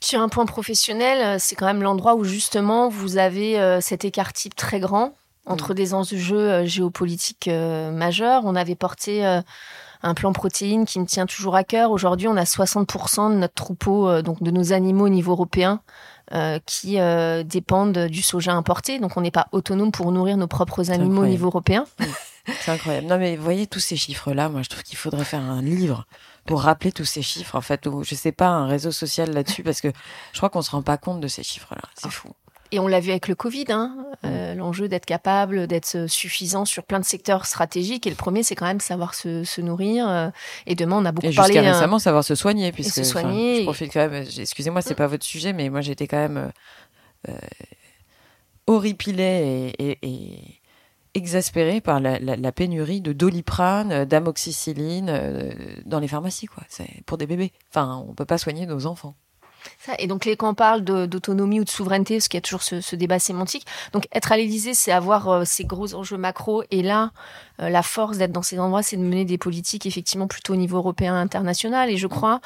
[0.00, 4.54] Sur un point professionnel, c'est quand même l'endroit où justement vous avez cet écart type
[4.54, 5.14] très grand
[5.46, 5.74] entre mm.
[5.74, 8.42] des enjeux géopolitiques majeurs.
[8.44, 9.40] On avait porté
[10.04, 11.90] un plan protéines qui me tient toujours à cœur.
[11.90, 15.80] Aujourd'hui, on a 60% de notre troupeau, donc de nos animaux au niveau européen,
[16.66, 16.98] qui
[17.44, 18.98] dépendent du soja importé.
[18.98, 21.86] Donc, on n'est pas autonome pour nourrir nos propres animaux au niveau européen.
[22.60, 23.06] C'est incroyable.
[23.06, 26.06] Non, mais vous voyez tous ces chiffres-là, moi, je trouve qu'il faudrait faire un livre
[26.44, 29.62] pour rappeler tous ces chiffres, en fait, ou je sais pas, un réseau social là-dessus,
[29.62, 29.88] parce que
[30.32, 31.88] je crois qu'on se rend pas compte de ces chiffres-là.
[31.94, 32.28] C'est fou.
[32.74, 36.82] Et on l'a vu avec le Covid, hein, euh, l'enjeu d'être capable, d'être suffisant sur
[36.82, 38.04] plein de secteurs stratégiques.
[38.06, 40.08] Et le premier, c'est quand même savoir se, se nourrir.
[40.08, 40.28] Euh,
[40.66, 41.54] et demain, on a beaucoup et parlé.
[41.54, 42.92] Jusqu'à récemment, savoir se soigner, puisque.
[42.94, 43.58] se soigner.
[43.58, 44.24] Je profite quand même.
[44.36, 46.50] Excusez-moi, c'est pas votre sujet, mais moi, j'étais quand même
[47.28, 47.32] euh,
[48.66, 50.60] horripilée et, et
[51.14, 55.52] exaspéré par la, la, la, pénurie de doliprane, euh, d'amoxicilline euh,
[55.86, 56.64] dans les pharmacies, quoi.
[56.68, 57.52] C'est pour des bébés.
[57.70, 59.14] Enfin, on peut pas soigner nos enfants.
[59.98, 62.96] Et donc, quand on parle d'autonomie ou de souveraineté, parce qu'il y a toujours ce,
[62.96, 66.62] débat sémantique, donc être à l'Élysée, c'est avoir euh, ces gros enjeux macro.
[66.70, 67.12] Et là,
[67.58, 70.76] la force d'être dans ces endroits, c'est de mener des politiques effectivement plutôt au niveau
[70.78, 71.90] européen, international.
[71.90, 72.40] Et je crois,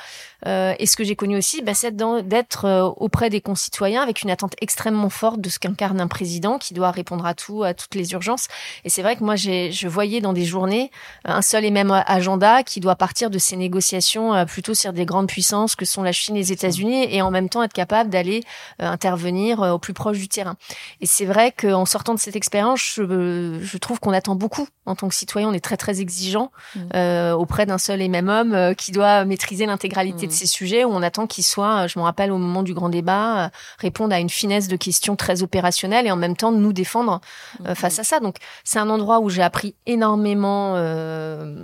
[0.47, 4.23] euh, et ce que j'ai connu aussi, bah, c'est d'être euh, auprès des concitoyens avec
[4.23, 7.75] une attente extrêmement forte de ce qu'incarne un président qui doit répondre à tout, à
[7.75, 8.49] toutes les urgences.
[8.85, 10.91] Et c'est vrai que moi, je voyais dans des journées
[11.25, 15.29] un seul et même agenda qui doit partir de ces négociations plutôt sur des grandes
[15.29, 18.43] puissances que sont la Chine et les États-Unis et en même temps être capable d'aller
[18.79, 20.57] intervenir au plus proche du terrain.
[21.01, 24.95] Et c'est vrai qu'en sortant de cette expérience, je, je trouve qu'on attend beaucoup en
[24.99, 26.81] tant que citoyen, on est très très exigeant mm.
[26.95, 30.35] euh, auprès d'un seul et même homme euh, qui doit maîtriser l'intégralité de mm.
[30.35, 30.85] ces sujets.
[30.85, 33.49] Où on attend qu'il soit, euh, je me rappelle au moment du grand débat, euh,
[33.79, 37.21] répondre à une finesse de questions très opérationnelles et en même temps nous défendre
[37.61, 37.75] mm.
[37.75, 38.21] face à ça.
[38.21, 40.73] Donc c'est un endroit où j'ai appris énormément,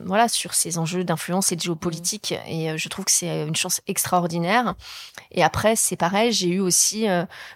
[0.06, 2.34] voilà, sur ces enjeux d'influence et de géopolitique.
[2.48, 4.74] Et je trouve que c'est une chance extraordinaire.
[5.32, 7.06] Et après, c'est pareil, j'ai eu aussi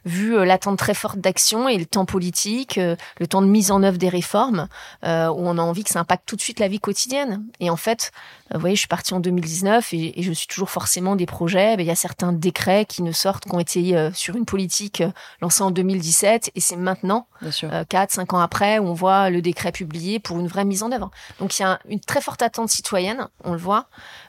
[0.04, 3.98] vu l'attente très forte d'action et le temps politique, le temps de mise en œuvre
[3.98, 4.68] des réformes,
[5.04, 7.44] où on a envie que ça impacte tout de suite la vie quotidienne.
[7.60, 8.10] Et en fait,
[8.50, 11.76] euh, vous voyez, je suis partie en 2019 et, je suis toujours forcément des projets.
[11.76, 14.44] Ben, il y a certains décrets qui ne sortent, qui ont été euh, sur une
[14.44, 17.26] politique euh, lancée en 2017 et c'est maintenant,
[17.88, 20.92] quatre, cinq ans après, où on voit le décret publié pour une vraie mise en
[20.92, 21.10] œuvre.
[21.38, 23.86] Donc il y a une très forte attente citoyenne, on le voit,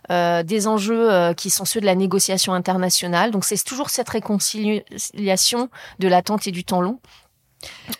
[0.10, 3.32] des enjeux qui sont ceux de la négociation internationale.
[3.32, 7.00] Donc c'est toujours cette réconciliation de l'attente et du temps long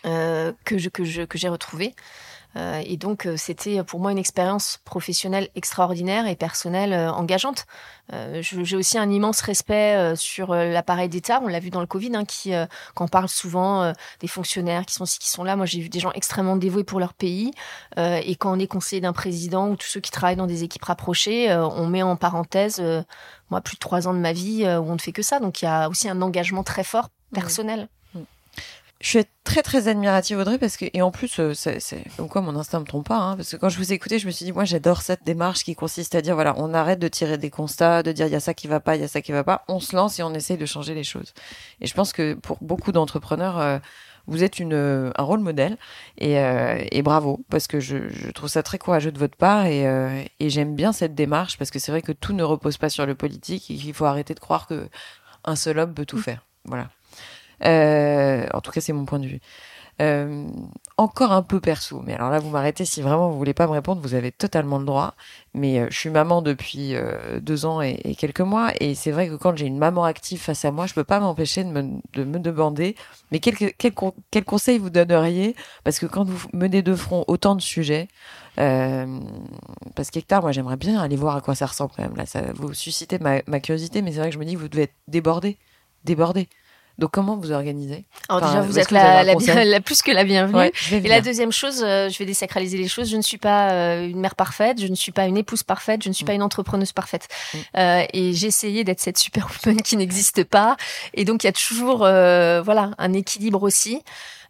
[0.02, 1.94] que je que je que j'ai retrouvé.
[2.56, 7.66] Euh, et donc, euh, c'était pour moi une expérience professionnelle extraordinaire et personnelle euh, engageante.
[8.40, 11.40] J'ai aussi un immense respect sur l'appareil d'État.
[11.44, 12.50] On l'a vu dans le Covid, hein, qui,
[12.96, 16.00] quand on parle souvent des fonctionnaires qui sont qui sont là, moi j'ai vu des
[16.00, 17.52] gens extrêmement dévoués pour leur pays.
[17.96, 20.86] et quand on est conseiller d'un président ou tous ceux qui travaillent dans des équipes
[20.86, 22.82] rapprochées, on met en parenthèse,
[23.48, 25.38] moi, plus de trois ans de ma vie où on ne fait que ça.
[25.38, 27.88] Donc il y a aussi un engagement très fort personnel
[29.00, 32.42] je suis très très admirative Audrey parce que et en plus euh, c'est comme quoi
[32.42, 34.30] mon instinct me trompe pas hein, parce que quand je vous ai écouté je me
[34.30, 37.38] suis dit moi j'adore cette démarche qui consiste à dire voilà on arrête de tirer
[37.38, 39.22] des constats de dire il y a ça qui va pas il y a ça
[39.22, 41.32] qui va pas on se lance et on essaye de changer les choses.
[41.80, 43.78] Et je pense que pour beaucoup d'entrepreneurs euh,
[44.26, 44.74] vous êtes une
[45.16, 45.78] un rôle modèle
[46.18, 49.64] et, euh, et bravo parce que je, je, trouve ça très courageux de votre part
[49.64, 49.86] et,
[50.40, 53.06] et j'aime bien cette démarche parce que c'est vrai que tout ne repose pas sur
[53.06, 54.88] le politique et qu'il faut arrêter de croire que
[55.44, 56.22] un seul homme peut tout mm.
[56.22, 56.46] faire.
[56.66, 56.90] Voilà
[57.64, 59.40] euh, en tout cas, c'est mon point de vue.
[60.00, 60.46] Euh,
[60.96, 63.72] encore un peu perso, mais alors là, vous m'arrêtez si vraiment vous voulez pas me
[63.72, 65.14] répondre, vous avez totalement le droit.
[65.52, 66.94] Mais euh, je suis maman depuis
[67.42, 70.64] deux ans et, quelques mois, et c'est vrai que quand j'ai une maman active face
[70.64, 72.96] à moi, je peux pas m'empêcher de me, de me demander,
[73.30, 73.92] mais quel, quel,
[74.30, 75.54] quel conseil vous donneriez?
[75.84, 78.08] Parce que quand vous menez de front autant de sujets,
[78.56, 82.16] parce qu'hectare, moi j'aimerais bien aller voir à quoi ça ressemble quand même.
[82.16, 84.60] Là, ça vous suscitez ma, ma curiosité, mais c'est vrai que je me dis que
[84.60, 85.58] vous devez être débordé,
[86.04, 86.48] débordé.
[87.00, 89.24] Donc comment vous organisez Alors déjà, vous êtes la,
[89.64, 90.70] la, plus que la bienvenue.
[90.92, 93.10] et la deuxième chose, euh, je vais désacraliser les choses.
[93.10, 96.02] Je ne suis pas euh, une mère parfaite, je ne suis pas une épouse parfaite,
[96.04, 96.36] je ne suis pas mm.
[96.36, 97.26] une entrepreneuse parfaite.
[97.54, 97.58] Mm.
[97.78, 100.76] Euh, et j'ai essayé d'être cette superwoman qui n'existe pas.
[101.14, 104.02] Et donc il y a toujours, voilà, un équilibre aussi.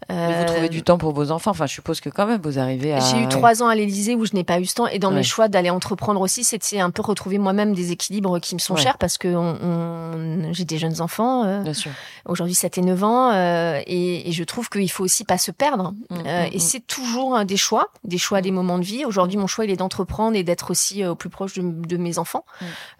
[0.08, 1.50] Mais vous trouvez du temps pour vos enfants.
[1.50, 3.00] Enfin, je suppose que quand même vous arrivez à.
[3.00, 4.86] J'ai eu trois ans à l'Élysée où je n'ai pas eu ce temps.
[4.86, 8.54] Et dans mes choix d'aller entreprendre aussi, c'était un peu retrouver moi-même des équilibres qui
[8.54, 10.52] me sont chers parce que on, on...
[10.52, 11.44] j'ai des jeunes enfants.
[11.44, 11.90] Euh, Bien sûr.
[12.26, 13.32] Aujourd'hui, 7 et 9 ans.
[13.32, 15.92] Euh, et, et, je trouve qu'il faut aussi pas se perdre.
[15.92, 16.60] Mmh, euh, mmh, et mmh.
[16.60, 19.04] c'est toujours des choix, des choix, des moments de vie.
[19.04, 21.96] Aujourd'hui, mon choix, il est d'entreprendre et d'être aussi euh, au plus proche de, de
[21.96, 22.44] mes enfants.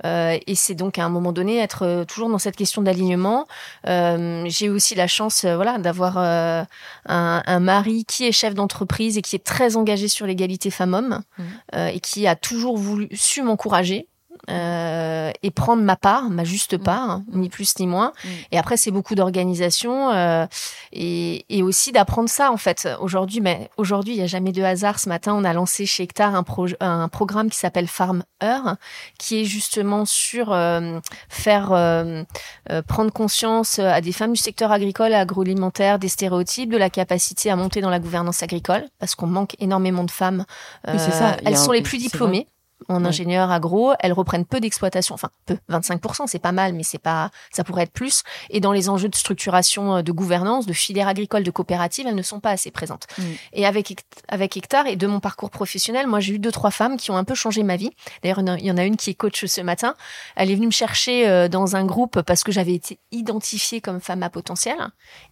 [0.05, 3.47] Euh, et c'est donc à un moment donné être euh, toujours dans cette question d'alignement.
[3.85, 6.67] j'ai aussi la chance, voilà, d'avoir
[7.07, 11.21] un, un, mari qui est chef d'entreprise et qui est très engagé sur l'égalité femmes-hommes
[11.39, 11.43] mmh.
[11.75, 14.09] euh, et qui a toujours voulu su m'encourager
[14.49, 16.83] euh, et prendre ma part, ma juste Mm.
[16.83, 18.13] part, hein, ni plus ni moins.
[18.25, 18.29] Mm.
[18.53, 20.47] Et après, c'est beaucoup d'organisation euh,
[20.93, 22.89] et, et aussi d'apprendre ça en fait.
[23.01, 24.99] Aujourd'hui, mais aujourd'hui, il y a jamais de hasard.
[24.99, 28.77] Ce matin, on a lancé chez Hectare un, pro- un programme qui s'appelle Farm Heure,
[29.19, 32.23] qui est justement sur euh, faire euh,
[32.71, 36.91] euh, prendre conscience à des femmes du secteur agricole et agroalimentaire des stéréotypes, de la
[36.91, 40.45] capacité à monter dans la gouvernance agricole, parce qu'on manque énormément de femmes.
[40.87, 41.33] Oui, c'est ça.
[41.33, 42.47] Euh, elles sont un- les plus diplômées
[42.89, 43.09] en Ouais.
[43.09, 47.31] ingénieur agro, elles reprennent peu d'exploitation, enfin peu, 25%, c'est pas mal, mais c'est pas,
[47.53, 48.23] ça pourrait être plus.
[48.51, 52.15] Et dans les enjeux de structuration euh, de gouvernance, de filières agricoles, de coopératives, elles
[52.15, 53.07] ne sont pas assez présentes.
[53.19, 53.23] Mm.
[53.55, 56.97] Et avec avec Hectare et de mon parcours professionnel, moi j'ai eu deux trois femmes
[56.97, 57.91] qui ont un peu changé ma vie.
[58.23, 59.95] D'ailleurs, il y en a- une qui est coach ce matin.
[60.37, 64.01] Elle est venue me chercher euh, dans un groupe parce que j'avais été identifiée comme
[64.01, 64.77] femme à potentiel.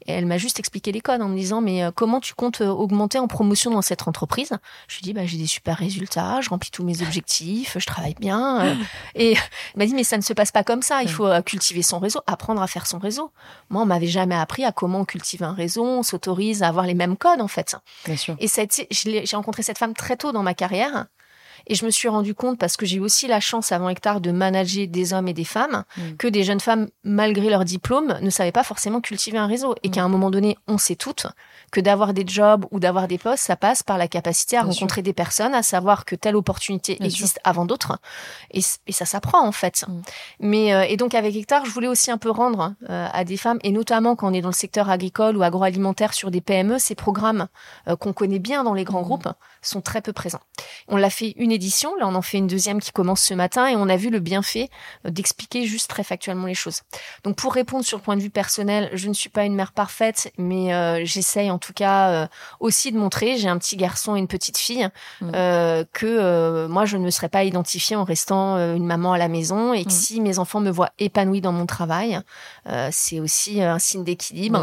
[0.06, 2.60] Et elle m'a juste expliqué les codes en me disant mais euh, comment tu comptes
[2.60, 4.52] augmenter en promotion dans cette entreprise?
[4.86, 7.37] Je lui dit bah j'ai des super résultats, je remplis tous mes objectifs,
[7.76, 8.66] je travaille bien.
[8.66, 8.74] euh.
[9.14, 9.38] et elle
[9.76, 11.02] m'a dit mais ça ne se passe pas comme ça.
[11.02, 13.30] Il faut euh, cultiver son réseau, apprendre à faire son réseau.
[13.70, 15.84] Moi on m'avait jamais appris à comment on cultive un réseau.
[15.84, 17.76] On s'autorise à avoir les mêmes codes en fait.
[18.04, 18.36] Bien sûr.
[18.40, 18.48] Et
[18.90, 21.06] j'ai rencontré cette femme très tôt dans ma carrière.
[21.68, 24.20] Et je me suis rendu compte, parce que j'ai eu aussi la chance avant Hectare
[24.20, 26.16] de manager des hommes et des femmes, Mm.
[26.16, 29.74] que des jeunes femmes, malgré leur diplôme, ne savaient pas forcément cultiver un réseau.
[29.82, 29.92] Et Mm.
[29.92, 31.26] qu'à un moment donné, on sait toutes
[31.70, 34.72] que d'avoir des jobs ou d'avoir des postes, ça passe par la capacité à Bien
[34.72, 37.98] rencontrer des personnes, à savoir que telle opportunité Bien existe avant d'autres.
[38.52, 39.84] Et, ça s'apprend, en fait.
[39.86, 40.00] Mm.
[40.40, 43.36] Mais, euh, et donc, avec Hectare, je voulais aussi un peu rendre euh, à des
[43.36, 46.78] femmes, et notamment quand on est dans le secteur agricole ou agroalimentaire sur des PME,
[46.78, 47.48] ces programmes
[47.88, 49.28] euh, qu'on connaît bien dans les grands groupes
[49.60, 50.40] sont très peu présents.
[50.88, 53.66] On l'a fait une édition, là on en fait une deuxième qui commence ce matin
[53.68, 54.70] et on a vu le bienfait
[55.04, 56.80] euh, d'expliquer juste très factuellement les choses.
[57.24, 59.72] Donc pour répondre sur le point de vue personnel, je ne suis pas une mère
[59.72, 62.26] parfaite, mais euh, j'essaye en tout cas euh,
[62.60, 64.88] aussi de montrer, j'ai un petit garçon et une petite fille,
[65.20, 65.32] Mhm.
[65.34, 69.28] euh, que moi je ne me serais pas identifiée en restant une maman à la
[69.28, 69.96] maison et que Mhm.
[69.96, 72.20] si mes enfants me voient épanouie dans mon travail,
[72.90, 74.62] c'est aussi un signe d'équilibre.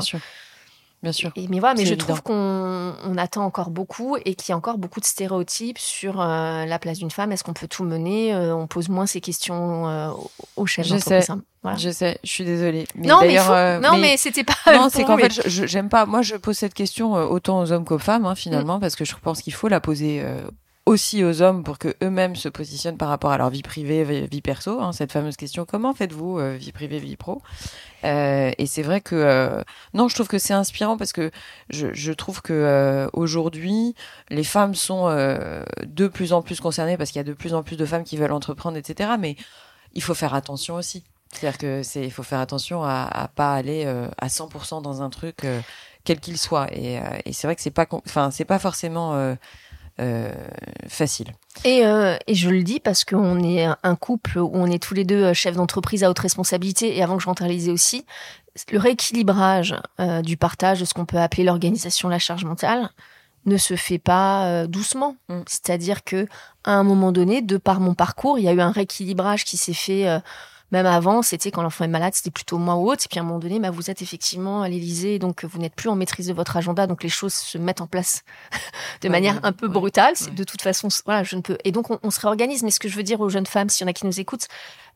[1.06, 1.32] Bien sûr.
[1.36, 2.06] Et, mais voilà, mais je évident.
[2.06, 6.20] trouve qu'on on attend encore beaucoup et qu'il y a encore beaucoup de stéréotypes sur
[6.20, 7.32] euh, la place d'une femme.
[7.32, 10.88] Est-ce qu'on peut tout mener Euh, On pose moins ces questions euh, au- au chef
[10.88, 11.26] Je d'entreprise.
[11.26, 11.32] sais.
[11.32, 11.42] hein.
[11.62, 11.78] Voilà.
[11.78, 12.88] Je sais, je suis désolée.
[12.96, 14.56] Mais non, mais, il d'ailleurs, faut- non, mais, c'était pas.
[14.74, 16.08] Non, c'est qu'en mais- fait, j'aime pas.
[16.08, 19.14] Moi, je pose cette question autant aux hommes qu'aux femmes, hein, finalement, parce que je
[19.22, 20.24] pense qu'il faut la poser
[20.88, 24.28] aussi aux hommes pour que eux-mêmes se positionnent par rapport à leur vie privée, vie,
[24.28, 24.80] vie perso.
[24.80, 27.42] hein, cette fameuse question comment faites-vous euh, vie privée, vie pro?
[28.06, 29.62] Euh, Et c'est vrai que euh,
[29.94, 31.32] non, je trouve que c'est inspirant parce que
[31.70, 33.96] je, je trouve que euh, aujourd'hui,
[34.30, 37.54] les femmes sont euh, de plus en plus concernées parce qu'il y a de plus
[37.54, 39.12] en plus de femmes qui veulent entreprendre, etc.
[39.20, 39.36] Mais
[39.94, 41.04] il faut faire attention aussi.
[41.32, 43.86] C'est-à-dire que c'est, il faut faire attention à, à pas aller
[44.20, 45.46] à 100% dans un truc
[46.06, 46.68] quel qu'il soit.
[46.72, 49.36] Et, et c'est vrai que c'est pas, enfin, c'est pas forcément
[50.00, 50.32] euh,
[50.88, 51.32] facile.
[51.64, 54.94] Et, euh, et je le dis parce qu'on est un couple où on est tous
[54.94, 57.72] les deux euh, chefs d'entreprise à haute responsabilité et avant que je rentre à l'Élysée
[57.72, 58.06] aussi,
[58.72, 62.90] le rééquilibrage euh, du partage de ce qu'on peut appeler l'organisation de la charge mentale
[63.46, 65.16] ne se fait pas doucement.
[65.30, 65.42] Mm.
[65.48, 66.28] C'est-à-dire que
[66.64, 69.56] à un moment donné, de par mon parcours, il y a eu un rééquilibrage qui
[69.56, 70.08] s'est fait.
[70.72, 73.04] Même avant, c'était quand l'enfant est malade, c'était plutôt moi ou autre.
[73.06, 75.76] Et puis à un moment donné, bah, vous êtes effectivement à l'Élysée, donc vous n'êtes
[75.76, 78.24] plus en maîtrise de votre agenda, donc les choses se mettent en place
[79.02, 80.14] de Ouais, manière ouais, un peu ouais, brutale.
[80.36, 81.58] De toute façon, voilà, je ne peux.
[81.64, 82.64] Et donc on, on se réorganise.
[82.64, 84.20] Mais ce que je veux dire aux jeunes femmes, s'il y en a qui nous
[84.20, 84.48] écoutent,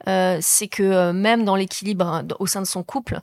[0.07, 3.20] euh, c'est que euh, même dans l'équilibre hein, au sein de son couple,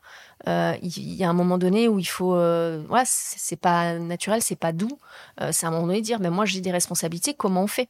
[0.47, 4.43] euh, il y a un moment donné où il faut, euh, voilà, c'est pas naturel,
[4.43, 4.99] c'est pas doux.
[5.41, 7.67] Euh, c'est à un moment donné de dire, mais moi j'ai des responsabilités, comment on
[7.67, 7.89] fait?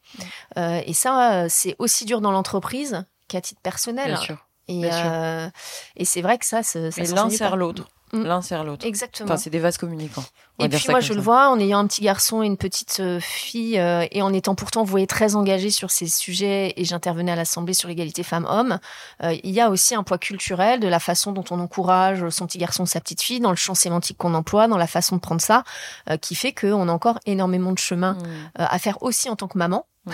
[0.57, 4.07] Euh, Et ça, c'est aussi dur dans l'entreprise qu'à titre personnel.
[4.07, 4.46] Bien sûr.
[4.69, 5.49] Et, euh,
[5.97, 7.89] et c'est vrai que ça, ça, ça l'un sert l'autre.
[8.13, 8.23] Mm.
[8.25, 8.87] L'un sert l'autre.
[8.87, 9.27] Exactement.
[9.29, 10.25] Enfin, c'est des vases communicants.
[10.59, 13.21] Et puis moi, je le vois en ayant un petit garçon et une petite euh,
[13.21, 17.33] fille, euh, et en étant pourtant, vous voyez, très engagée sur ces sujets, et j'intervenais
[17.33, 18.79] à l'Assemblée sur l'égalité femmes-hommes,
[19.23, 22.47] euh, il y a aussi un poids culturel de la façon dont on encourage son
[22.47, 25.21] petit garçon, sa petite fille, dans le champ sémantique qu'on emploie, dans la façon de
[25.21, 25.63] prendre ça,
[26.11, 28.17] euh, qui fait qu'on a encore énormément de chemin Mm.
[28.61, 29.85] euh, à faire aussi en tant que maman.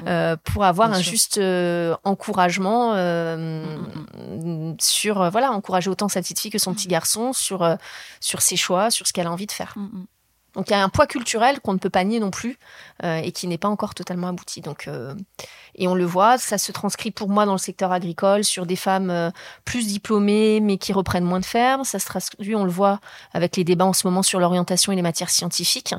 [0.00, 0.04] Mm.
[0.06, 1.10] euh, pour avoir Bien un sûr.
[1.10, 3.64] juste euh, encouragement euh,
[4.16, 7.74] Mm, sur euh, voilà encourager autant sa petite fille que son petit garçon sur euh,
[8.20, 10.06] sur ses choix sur ce qu'elle a envie de faire Mm, mm.
[10.54, 12.58] donc il y a un poids culturel qu'on ne peut pas nier non plus
[13.04, 14.60] euh, et qui n'est pas encore totalement abouti.
[14.60, 15.14] Donc euh,
[15.74, 18.76] et on le voit, ça se transcrit pour moi dans le secteur agricole sur des
[18.76, 19.30] femmes euh,
[19.64, 21.84] plus diplômées mais qui reprennent moins de fermes.
[21.84, 23.00] Ça se traduit, on le voit
[23.32, 25.94] avec les débats en ce moment sur l'orientation et les matières scientifiques.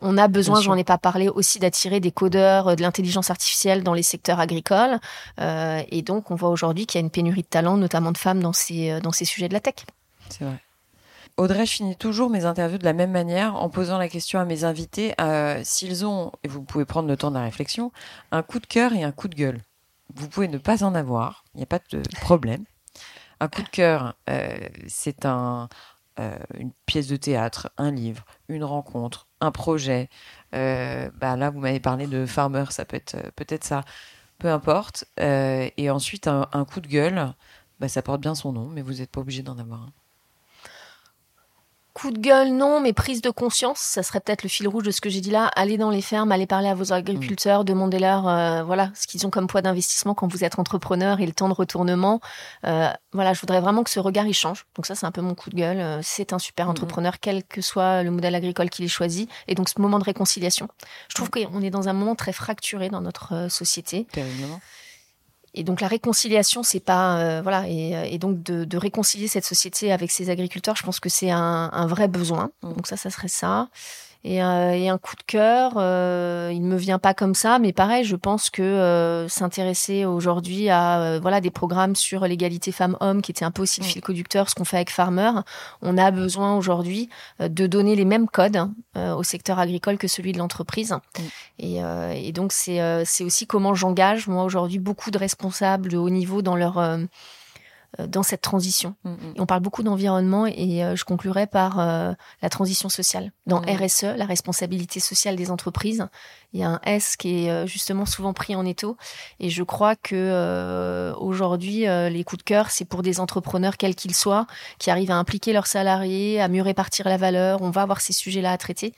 [0.00, 3.94] On a besoin, j'en ai pas parlé, aussi d'attirer des codeurs, de l'intelligence artificielle dans
[3.94, 4.98] les secteurs agricoles.
[5.38, 8.42] Et donc on voit aujourd'hui qu'il y a une pénurie de talents, notamment de femmes
[8.42, 9.76] dans ces dans ces sujets de la tech.
[10.28, 10.60] C'est vrai.
[11.38, 14.46] Audrey, je finis toujours mes interviews de la même manière en posant la question à
[14.46, 17.92] mes invités euh, s'ils ont, et vous pouvez prendre le temps de la réflexion,
[18.32, 19.60] un coup de cœur et un coup de gueule.
[20.14, 22.64] vous pouvez ne pas en avoir, il n'y a pas de problème.
[23.40, 24.56] Un coup de cœur, euh,
[24.86, 25.68] c'est un,
[26.20, 30.08] euh, une pièce de théâtre, un livre, une rencontre, un projet.
[30.52, 33.84] Bah là, vous m'avez parlé de Farmer, ça peut être peut-être ça,
[34.38, 35.04] peu importe.
[35.18, 37.34] et ensuite, un, un, coup de gueule,
[37.80, 39.92] bah, ça porte bien son nom, mais vous n'êtes pas obligé d'en avoir un.
[41.96, 44.90] Coup de gueule, non, mais prise de conscience, ça serait peut-être le fil rouge de
[44.90, 45.50] ce que j'ai dit là.
[45.56, 47.64] Allez dans les fermes, allez parler à vos agriculteurs, mm.
[47.64, 51.32] demandez-leur euh, voilà ce qu'ils ont comme poids d'investissement quand vous êtes entrepreneur et le
[51.32, 52.20] temps de retournement.
[52.66, 54.66] Euh, voilà, je voudrais vraiment que ce regard il change.
[54.74, 55.78] Donc ça, c'est un peu mon coup de gueule.
[55.78, 56.70] Euh, c'est un super mm.
[56.70, 59.26] entrepreneur, quel que soit le modèle agricole qu'il ait choisi.
[59.48, 60.68] Et donc ce moment de réconciliation.
[61.08, 61.46] Je trouve mm.
[61.46, 64.06] qu'on est dans un moment très fracturé dans notre société.
[64.12, 64.60] Terriblement.
[65.56, 69.90] Et donc la réconciliation, c'est pas euh, voilà, et, euh, donc de, réconcilier cette société
[69.90, 72.50] avec ses agriculteurs, je pense que c'est un, un, vrai besoin.
[72.62, 72.74] Mm.
[72.74, 73.68] Donc ça, ça serait ça.
[74.26, 78.04] Euh, et, un coup de cœur, euh, il me vient pas comme ça, mais pareil,
[78.04, 83.30] je pense que euh, s'intéresser aujourd'hui à euh, voilà des programmes sur l'égalité femmes-hommes, qui
[83.30, 83.90] était un peu aussi le mm.
[83.90, 85.30] fil conducteur, ce qu'on fait avec Farmer,
[85.82, 87.08] on a besoin aujourd'hui
[87.40, 90.94] de donner les mêmes codes au secteur agricole que celui de l'entreprise.
[91.58, 91.78] Et,
[92.14, 96.42] et, donc c'est c'est aussi comment j'engage moi aujourd'hui beaucoup de responsables de haut niveau
[96.42, 96.98] dans leur euh,
[97.98, 98.94] dans cette transition.
[99.04, 99.34] Mm, mm.
[99.38, 102.12] on parle beaucoup d'environnement et euh, je conclurai par euh,
[102.42, 103.32] la transition sociale.
[103.46, 103.84] Dans mm.
[103.84, 106.06] RSE, la responsabilité sociale des entreprises,
[106.52, 108.96] il y a un S qui est justement souvent pris en étau.
[109.40, 114.14] Et je crois que aujourd'hui, les coups de cœur, c'est pour des entrepreneurs quels qu'ils
[114.14, 114.46] soient,
[114.78, 117.60] qui arrivent à impliquer leurs salariés, à mieux répartir la valeur.
[117.60, 118.94] On va avoir ces sujets-là à traiter.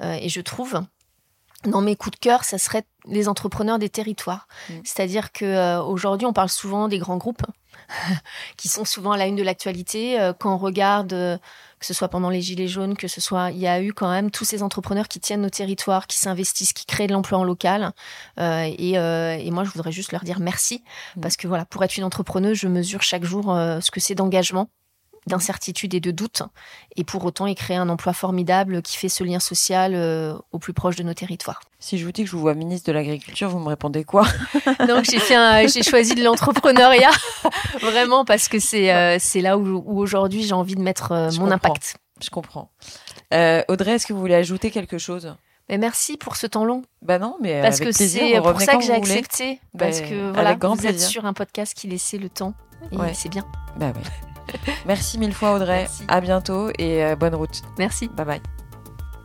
[0.00, 0.80] et je trouve
[1.64, 4.46] dans mes coups de cœur, ça serait les entrepreneurs des territoires.
[4.84, 7.42] C'est-à-dire que aujourd'hui, on parle souvent des grands groupes
[8.56, 10.20] qui sont souvent à la une de l'actualité.
[10.20, 11.36] Euh, quand on regarde, euh,
[11.78, 14.10] que ce soit pendant les Gilets jaunes, que ce soit, il y a eu quand
[14.10, 17.44] même tous ces entrepreneurs qui tiennent nos territoires, qui s'investissent, qui créent de l'emploi en
[17.44, 17.92] local.
[18.38, 20.82] Euh, et, et, moi, je voudrais juste leur dire merci,
[21.16, 21.20] mmh.
[21.20, 24.68] parce que voilà, pour être une entrepreneuse, je mesure chaque jour ce que c'est d'engagement
[25.26, 26.42] d'incertitude et de doute,
[26.96, 30.58] et pour autant y créer un emploi formidable qui fait ce lien social euh, au
[30.58, 31.60] plus proche de nos territoires.
[31.78, 34.26] Si je vous dis que je vous vois ministre de l'Agriculture, vous me répondez quoi?
[34.88, 37.10] Donc j'ai choisi de l'entrepreneuriat
[37.80, 41.96] vraiment parce que c'est euh, là où, aujourd'hui j'ai envie de mettre euh, mon impact.
[42.22, 42.70] Je comprends.
[43.68, 45.34] Audrey, est-ce que vous voulez ajouter quelque chose?
[45.68, 46.82] Mais merci pour ce temps long.
[47.00, 49.60] Bah non, mais parce que c'est pour ça que j'ai accepté.
[49.78, 52.54] Parce que voilà, vous êtes sur un podcast qui laissait le temps
[52.90, 53.44] et c'est bien.
[53.76, 54.31] Bah ouais.
[54.86, 55.88] Merci mille fois Audrey.
[56.08, 57.62] À bientôt et euh, bonne route.
[57.78, 58.08] Merci.
[58.08, 58.51] Bye bye.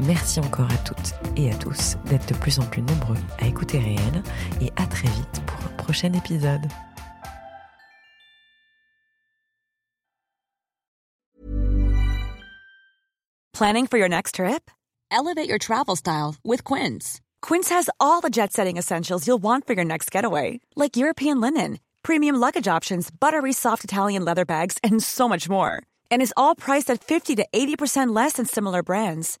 [0.00, 3.78] Merci encore à toutes et à tous d'être de plus en plus nombreux à écouter
[3.78, 4.22] Réel
[4.60, 6.68] et à très vite pour un prochain épisode.
[13.52, 14.70] Planning for your next trip?
[15.10, 17.20] Elevate your travel style with Quince.
[17.42, 21.40] Quince has all the jet setting essentials you'll want for your next getaway, like European
[21.40, 25.82] linen, premium luggage options, buttery soft Italian leather bags, and so much more.
[26.08, 29.40] And is all priced at 50 to 80% less than similar brands.